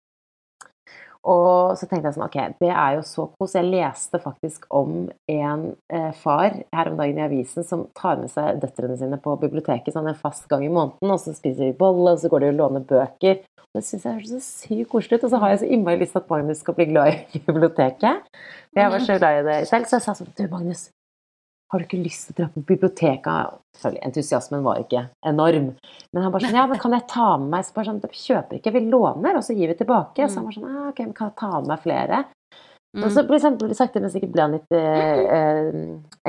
Og 1.26 1.74
så 1.78 1.88
tenkte 1.88 2.06
jeg 2.06 2.16
sånn, 2.16 2.28
ok, 2.28 2.58
det 2.62 2.70
er 2.70 2.96
jo 2.96 3.02
så 3.06 3.24
kos. 3.34 3.56
Jeg 3.58 3.66
leste 3.66 4.20
faktisk 4.22 4.68
om 4.70 5.08
en 5.32 5.64
eh, 5.90 6.12
far 6.22 6.54
her 6.74 6.90
om 6.90 7.00
dagen 7.00 7.18
i 7.18 7.24
avisen 7.24 7.66
som 7.66 7.86
tar 7.98 8.20
med 8.20 8.30
seg 8.30 8.60
døtrene 8.62 8.98
sine 9.00 9.18
på 9.22 9.34
biblioteket 9.42 9.96
sånn 9.96 10.06
en 10.12 10.18
fast 10.18 10.46
gang 10.52 10.62
i 10.62 10.70
måneden, 10.70 11.10
og 11.10 11.18
så 11.22 11.34
spiser 11.34 11.66
de 11.66 11.78
bolle, 11.78 12.14
og 12.14 12.22
så 12.22 12.30
går 12.30 12.46
de 12.46 12.52
og 12.52 12.60
låner 12.60 12.86
bøker. 12.86 13.42
Og 13.66 13.80
det 13.80 13.84
syns 13.88 14.06
jeg 14.06 14.20
høres 14.20 14.30
så 14.36 14.42
sykt 14.44 14.92
koselig 14.92 15.18
ut. 15.18 15.26
Og 15.26 15.32
så 15.32 15.40
har 15.42 15.52
jeg 15.52 15.62
så 15.64 15.72
innmari 15.74 16.00
lyst 16.00 16.14
til 16.14 16.22
at 16.22 16.30
Magnus 16.30 16.62
skal 16.62 16.78
bli 16.78 16.86
glad 16.92 17.18
i 17.34 17.42
biblioteket. 17.48 18.30
Jeg 18.76 18.92
var 18.92 19.02
så 19.02 19.18
glad 19.18 19.40
i 19.40 19.46
det 19.50 19.58
selv, 19.70 19.90
så 19.90 19.98
jeg 19.98 20.06
sa 20.06 20.14
sånn 20.16 20.30
Du, 20.36 20.46
Magnus, 20.52 20.86
har 21.72 21.82
du 21.82 21.86
ikke 21.86 21.98
lyst 21.98 22.28
til 22.28 22.34
å 22.34 22.38
dra 22.38 22.46
på 22.54 22.62
biblioteket? 22.68 23.56
Selvfølgelig, 23.76 24.04
entusiasmen 24.06 24.62
var 24.66 24.78
ikke 24.80 25.02
enorm. 25.26 25.72
Men 26.14 26.22
han 26.22 26.32
bare 26.34 26.46
sånn 26.46 26.58
Ja, 26.60 26.66
men 26.70 26.80
kan 26.80 26.94
jeg 26.94 27.08
ta 27.10 27.26
med 27.40 27.50
meg 27.52 27.66
Så 27.66 27.74
bare 27.76 27.90
sånn, 27.90 27.98
Kjøper 28.06 28.60
ikke, 28.60 28.72
vi 28.76 28.86
låner, 28.86 29.36
og 29.36 29.44
så 29.44 29.56
gir 29.56 29.72
vi 29.72 29.78
tilbake. 29.80 30.28
Så 30.28 30.40
han 30.40 30.46
var 30.46 30.56
sånn 30.56 30.70
ja, 30.70 30.84
Ok, 30.92 31.02
men 31.02 31.16
kan 31.16 31.32
jeg 31.32 31.38
ta 31.42 31.50
med 31.58 31.72
meg 31.72 31.82
flere? 31.82 32.22
Mm. 32.96 33.02
Og 33.04 33.10
så 33.12 33.24
ble 33.28 33.36
sakte, 33.76 34.00
men 34.00 34.12
sikkert 34.12 34.30
ble 34.32 34.44
han 34.44 34.54
litt 34.56 34.72
eh, 34.72 35.18
eh, 35.36 35.80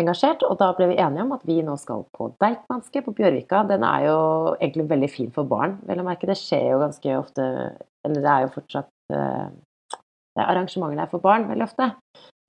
engasjert, 0.02 0.41
og 0.43 0.58
da 0.60 0.73
ble 0.76 0.89
vi 0.89 0.97
enige 1.00 1.23
om 1.23 1.32
at 1.38 1.45
vi 1.47 1.62
nå 1.63 1.78
skal 1.80 2.02
på 2.17 2.32
Deichmanske 2.43 3.06
på 3.06 3.13
Bjørvika. 3.15 3.62
Den 3.69 3.86
er 3.88 4.08
jo 4.10 4.17
egentlig 4.58 4.89
veldig 4.89 5.10
fin 5.13 5.30
for 5.36 5.47
barn, 5.47 5.78
vel 5.88 6.02
å 6.04 6.08
merke. 6.10 6.28
Det 6.28 6.36
skjer 6.36 6.73
jo 6.73 6.82
ganske 6.84 7.13
ofte 7.21 7.45
Eller 8.08 8.23
det 8.23 8.34
er 8.34 8.43
jo 8.43 8.52
fortsatt 8.58 9.15
eh, 9.15 9.47
Arrangementer 10.43 11.00
der 11.00 11.13
for 11.13 11.23
barn 11.23 11.47
veldig 11.50 11.69
ofte. 11.69 11.91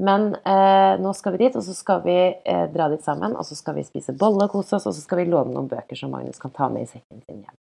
Men 0.02 0.34
eh, 0.34 0.94
nå 1.02 1.12
skal 1.18 1.34
vi 1.34 1.40
dit, 1.42 1.56
og 1.58 1.64
så 1.66 1.74
skal 1.74 2.04
vi 2.04 2.16
eh, 2.30 2.66
dra 2.70 2.86
dit 2.92 3.02
sammen. 3.02 3.34
Og 3.34 3.46
så 3.46 3.58
skal 3.58 3.74
vi 3.78 3.86
spise 3.86 4.14
bolle 4.18 4.46
og 4.46 4.54
kose 4.54 4.76
oss, 4.78 4.86
og 4.86 4.94
så 4.94 5.02
skal 5.02 5.22
vi 5.22 5.30
låne 5.30 5.54
noen 5.54 5.70
bøker 5.70 5.98
som 5.98 6.12
Magnus 6.14 6.38
kan 6.38 6.54
ta 6.54 6.68
med 6.70 6.86
i 6.86 6.90
sekken 6.90 7.24
sin 7.24 7.42
hjem. 7.42 7.56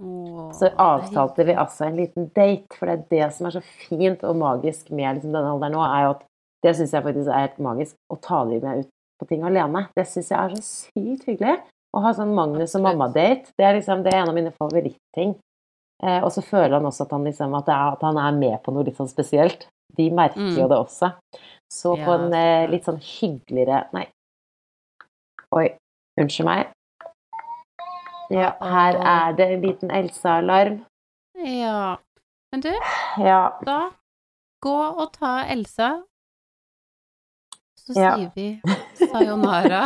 Oh, 0.00 0.48
så 0.56 0.70
avtalte 0.80 1.44
vi 1.44 1.52
altså 1.52 1.84
en 1.84 1.98
liten 2.00 2.30
date, 2.32 2.72
for 2.78 2.88
det 2.88 2.94
er 2.94 3.02
det 3.10 3.28
som 3.36 3.48
er 3.48 3.58
så 3.58 3.62
fint 3.84 4.24
og 4.24 4.38
magisk 4.40 4.88
med 4.88 5.18
liksom, 5.18 5.34
denne 5.34 5.52
alderen 5.52 5.76
nå, 5.76 5.82
er 5.84 6.06
jo 6.06 6.14
at 6.14 6.24
det 6.64 6.72
syns 6.78 6.94
jeg 6.96 7.04
faktisk 7.04 7.28
er 7.28 7.44
helt 7.44 7.60
magisk, 7.66 7.98
å 8.08 8.16
ta 8.22 8.40
dem 8.48 8.64
med 8.64 8.84
ut 8.84 8.90
på 9.20 9.28
ting 9.28 9.44
alene. 9.46 9.84
Det 9.98 10.06
syns 10.08 10.32
jeg 10.32 10.38
er 10.38 10.56
så 10.56 10.64
sykt 10.64 11.28
hyggelig. 11.28 11.58
Å 11.92 12.00
ha 12.00 12.14
sånn 12.16 12.32
Magnus 12.32 12.72
og 12.78 12.86
mamma-date, 12.86 13.52
det, 13.60 13.74
liksom, 13.76 14.00
det 14.06 14.14
er 14.14 14.22
en 14.22 14.32
av 14.32 14.38
mine 14.38 14.54
favorittting. 14.56 15.36
Eh, 16.02 16.20
og 16.24 16.30
så 16.32 16.40
føler 16.40 16.78
han 16.78 16.88
også 16.88 17.04
at 17.04 17.12
han, 17.12 17.26
liksom, 17.28 17.52
at, 17.58 17.68
er, 17.68 17.98
at 17.98 18.06
han 18.06 18.18
er 18.22 18.38
med 18.38 18.56
på 18.64 18.72
noe 18.72 18.86
litt 18.88 18.96
sånn 18.96 19.10
spesielt 19.10 19.68
de 19.98 20.08
merker 20.14 20.40
mm. 20.40 20.58
jo 20.58 20.68
det 20.70 20.78
også. 20.78 21.12
Så 21.72 21.96
på 21.96 22.16
en 22.18 22.34
eh, 22.36 22.68
litt 22.70 22.84
sånn 22.84 23.00
hyggeligere 23.00 23.86
Nei. 23.96 24.06
Oi, 25.56 25.66
unnskyld 26.20 26.48
meg. 26.48 26.70
Ja, 28.32 28.54
her 28.64 28.96
er 28.96 29.34
det 29.36 29.48
en 29.56 29.64
liten 29.66 29.90
Elsa-alarm. 29.92 30.78
Ja. 31.36 31.98
Men 32.52 32.64
du, 32.64 32.70
ja. 33.20 33.42
da 33.64 33.80
gå 34.62 34.78
og 34.78 35.12
ta 35.16 35.42
Elsa, 35.52 35.90
så 37.82 37.94
ja. 37.96 38.12
sier 38.16 38.30
vi 38.36 39.06
sayonara. 39.10 39.84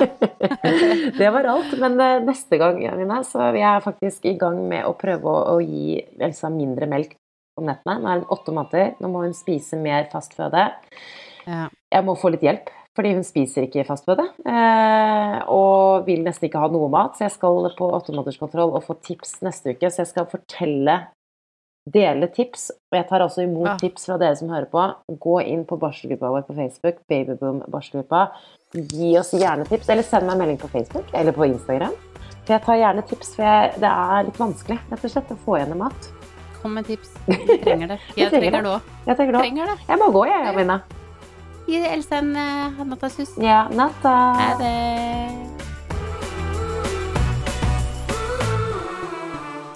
det 1.19 1.31
var 1.33 1.49
alt. 1.55 1.77
Men 1.81 1.99
uh, 2.01 2.23
neste 2.27 2.59
gang, 2.61 2.83
Janina, 2.85 3.23
så 3.25 3.51
vi 3.57 3.63
er 3.65 3.83
faktisk 3.85 4.29
i 4.29 4.37
gang 4.39 4.61
med 4.69 4.85
å 4.87 4.95
prøve 4.99 5.33
å, 5.33 5.57
å 5.57 5.63
gi 5.65 5.97
Elsa 6.21 6.53
mindre 6.53 6.91
melk 6.91 7.17
om 7.57 7.67
nettene. 7.69 7.99
Nå 8.01 8.11
er 8.11 8.23
hun 8.23 8.33
åtte 8.37 8.55
måneder. 8.55 8.97
Nå 9.03 9.11
må 9.13 9.25
hun 9.25 9.37
spise 9.37 9.79
mer 9.81 10.09
fastføde. 10.13 10.69
Ja. 11.47 11.67
Jeg 11.93 12.07
må 12.07 12.17
få 12.19 12.33
litt 12.35 12.45
hjelp, 12.45 12.71
fordi 12.97 13.13
hun 13.17 13.27
spiser 13.27 13.67
ikke 13.67 13.87
fastføde. 13.89 14.27
Eh, 14.49 15.37
og 15.53 16.07
vil 16.09 16.25
nesten 16.27 16.49
ikke 16.49 16.63
ha 16.63 16.71
noe 16.73 16.89
mat, 16.93 17.17
så 17.17 17.27
jeg 17.27 17.37
skal 17.37 17.71
på 17.79 17.91
åttemånederskontroll 17.99 18.75
og 18.75 18.87
få 18.87 18.99
tips 19.05 19.39
neste 19.47 19.77
uke. 19.77 19.91
Så 19.93 20.03
jeg 20.05 20.13
skal 20.13 20.29
fortelle, 20.31 20.99
dele 21.87 22.29
tips. 22.35 22.71
Og 22.91 22.99
jeg 22.99 23.09
tar 23.11 23.25
også 23.25 23.47
imot 23.47 23.71
ja. 23.71 23.79
tips 23.85 24.09
fra 24.09 24.19
dere 24.21 24.39
som 24.39 24.51
hører 24.53 24.69
på. 24.73 24.89
Gå 25.23 25.39
inn 25.47 25.65
på 25.69 25.79
barselgruppa 25.81 26.33
vår 26.35 26.49
på 26.49 26.59
Facebook, 26.59 27.01
Babyboom 27.11 27.63
barselgruppa. 27.73 28.27
Gi 28.75 29.15
oss 29.21 29.33
gjerne 29.37 29.69
tips, 29.69 29.93
eller 29.95 30.07
send 30.07 30.27
meg 30.27 30.37
en 30.37 30.45
melding 30.45 30.61
på 30.61 30.73
Facebook 30.73 31.15
eller 31.15 31.37
på 31.37 31.47
Instagram. 31.53 31.95
For 32.47 32.55
jeg 32.55 32.63
tar 32.63 32.79
gjerne 32.79 33.03
tips, 33.11 33.33
for 33.35 33.43
jeg, 33.43 33.73
det 33.83 33.91
er 33.91 34.29
litt 34.29 34.39
vanskelig 34.39 34.79
rett 34.91 35.07
og 35.09 35.13
slett 35.17 35.35
å 35.35 35.43
få 35.47 35.59
igjen 35.59 35.79
mat. 35.81 36.16
Kom 36.67 36.75
med 36.75 36.87
tips. 36.87 37.09
Jeg 37.27 37.61
trenger 37.63 37.89
det. 37.89 37.97
Jeg, 38.17 38.31
trenger, 38.31 38.63
det 38.63 38.71
òg. 38.73 38.87
Jeg 39.07 39.15
trenger 39.15 39.37
det. 39.37 39.43
Trenger. 39.45 39.69
Jeg 39.87 39.99
må 40.01 40.07
gå, 40.11 40.23
jeg, 40.27 40.41
Jamina. 40.49 40.77
Gi 41.69 41.83
Else 41.93 42.19
en 42.19 42.33
uh, 42.35 42.81
nattasus. 42.91 43.37
Ja, 43.39 43.61
natta. 43.71 44.15
Ha 44.41 44.49
det. 44.59 44.73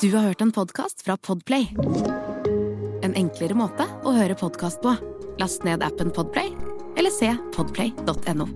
Du 0.02 0.10
har 0.16 0.26
hørt 0.32 0.42
en 0.42 0.50
podkast 0.50 1.06
fra 1.06 1.14
Podplay. 1.14 1.70
En 3.06 3.14
enklere 3.14 3.54
måte 3.54 3.86
å 4.02 4.18
høre 4.18 4.34
podkast 4.34 4.82
på. 4.82 4.98
Last 5.38 5.62
ned 5.62 5.86
appen 5.86 6.10
Podplay, 6.10 6.50
eller 6.98 7.14
se 7.14 7.30
podplay.no. 7.54 8.50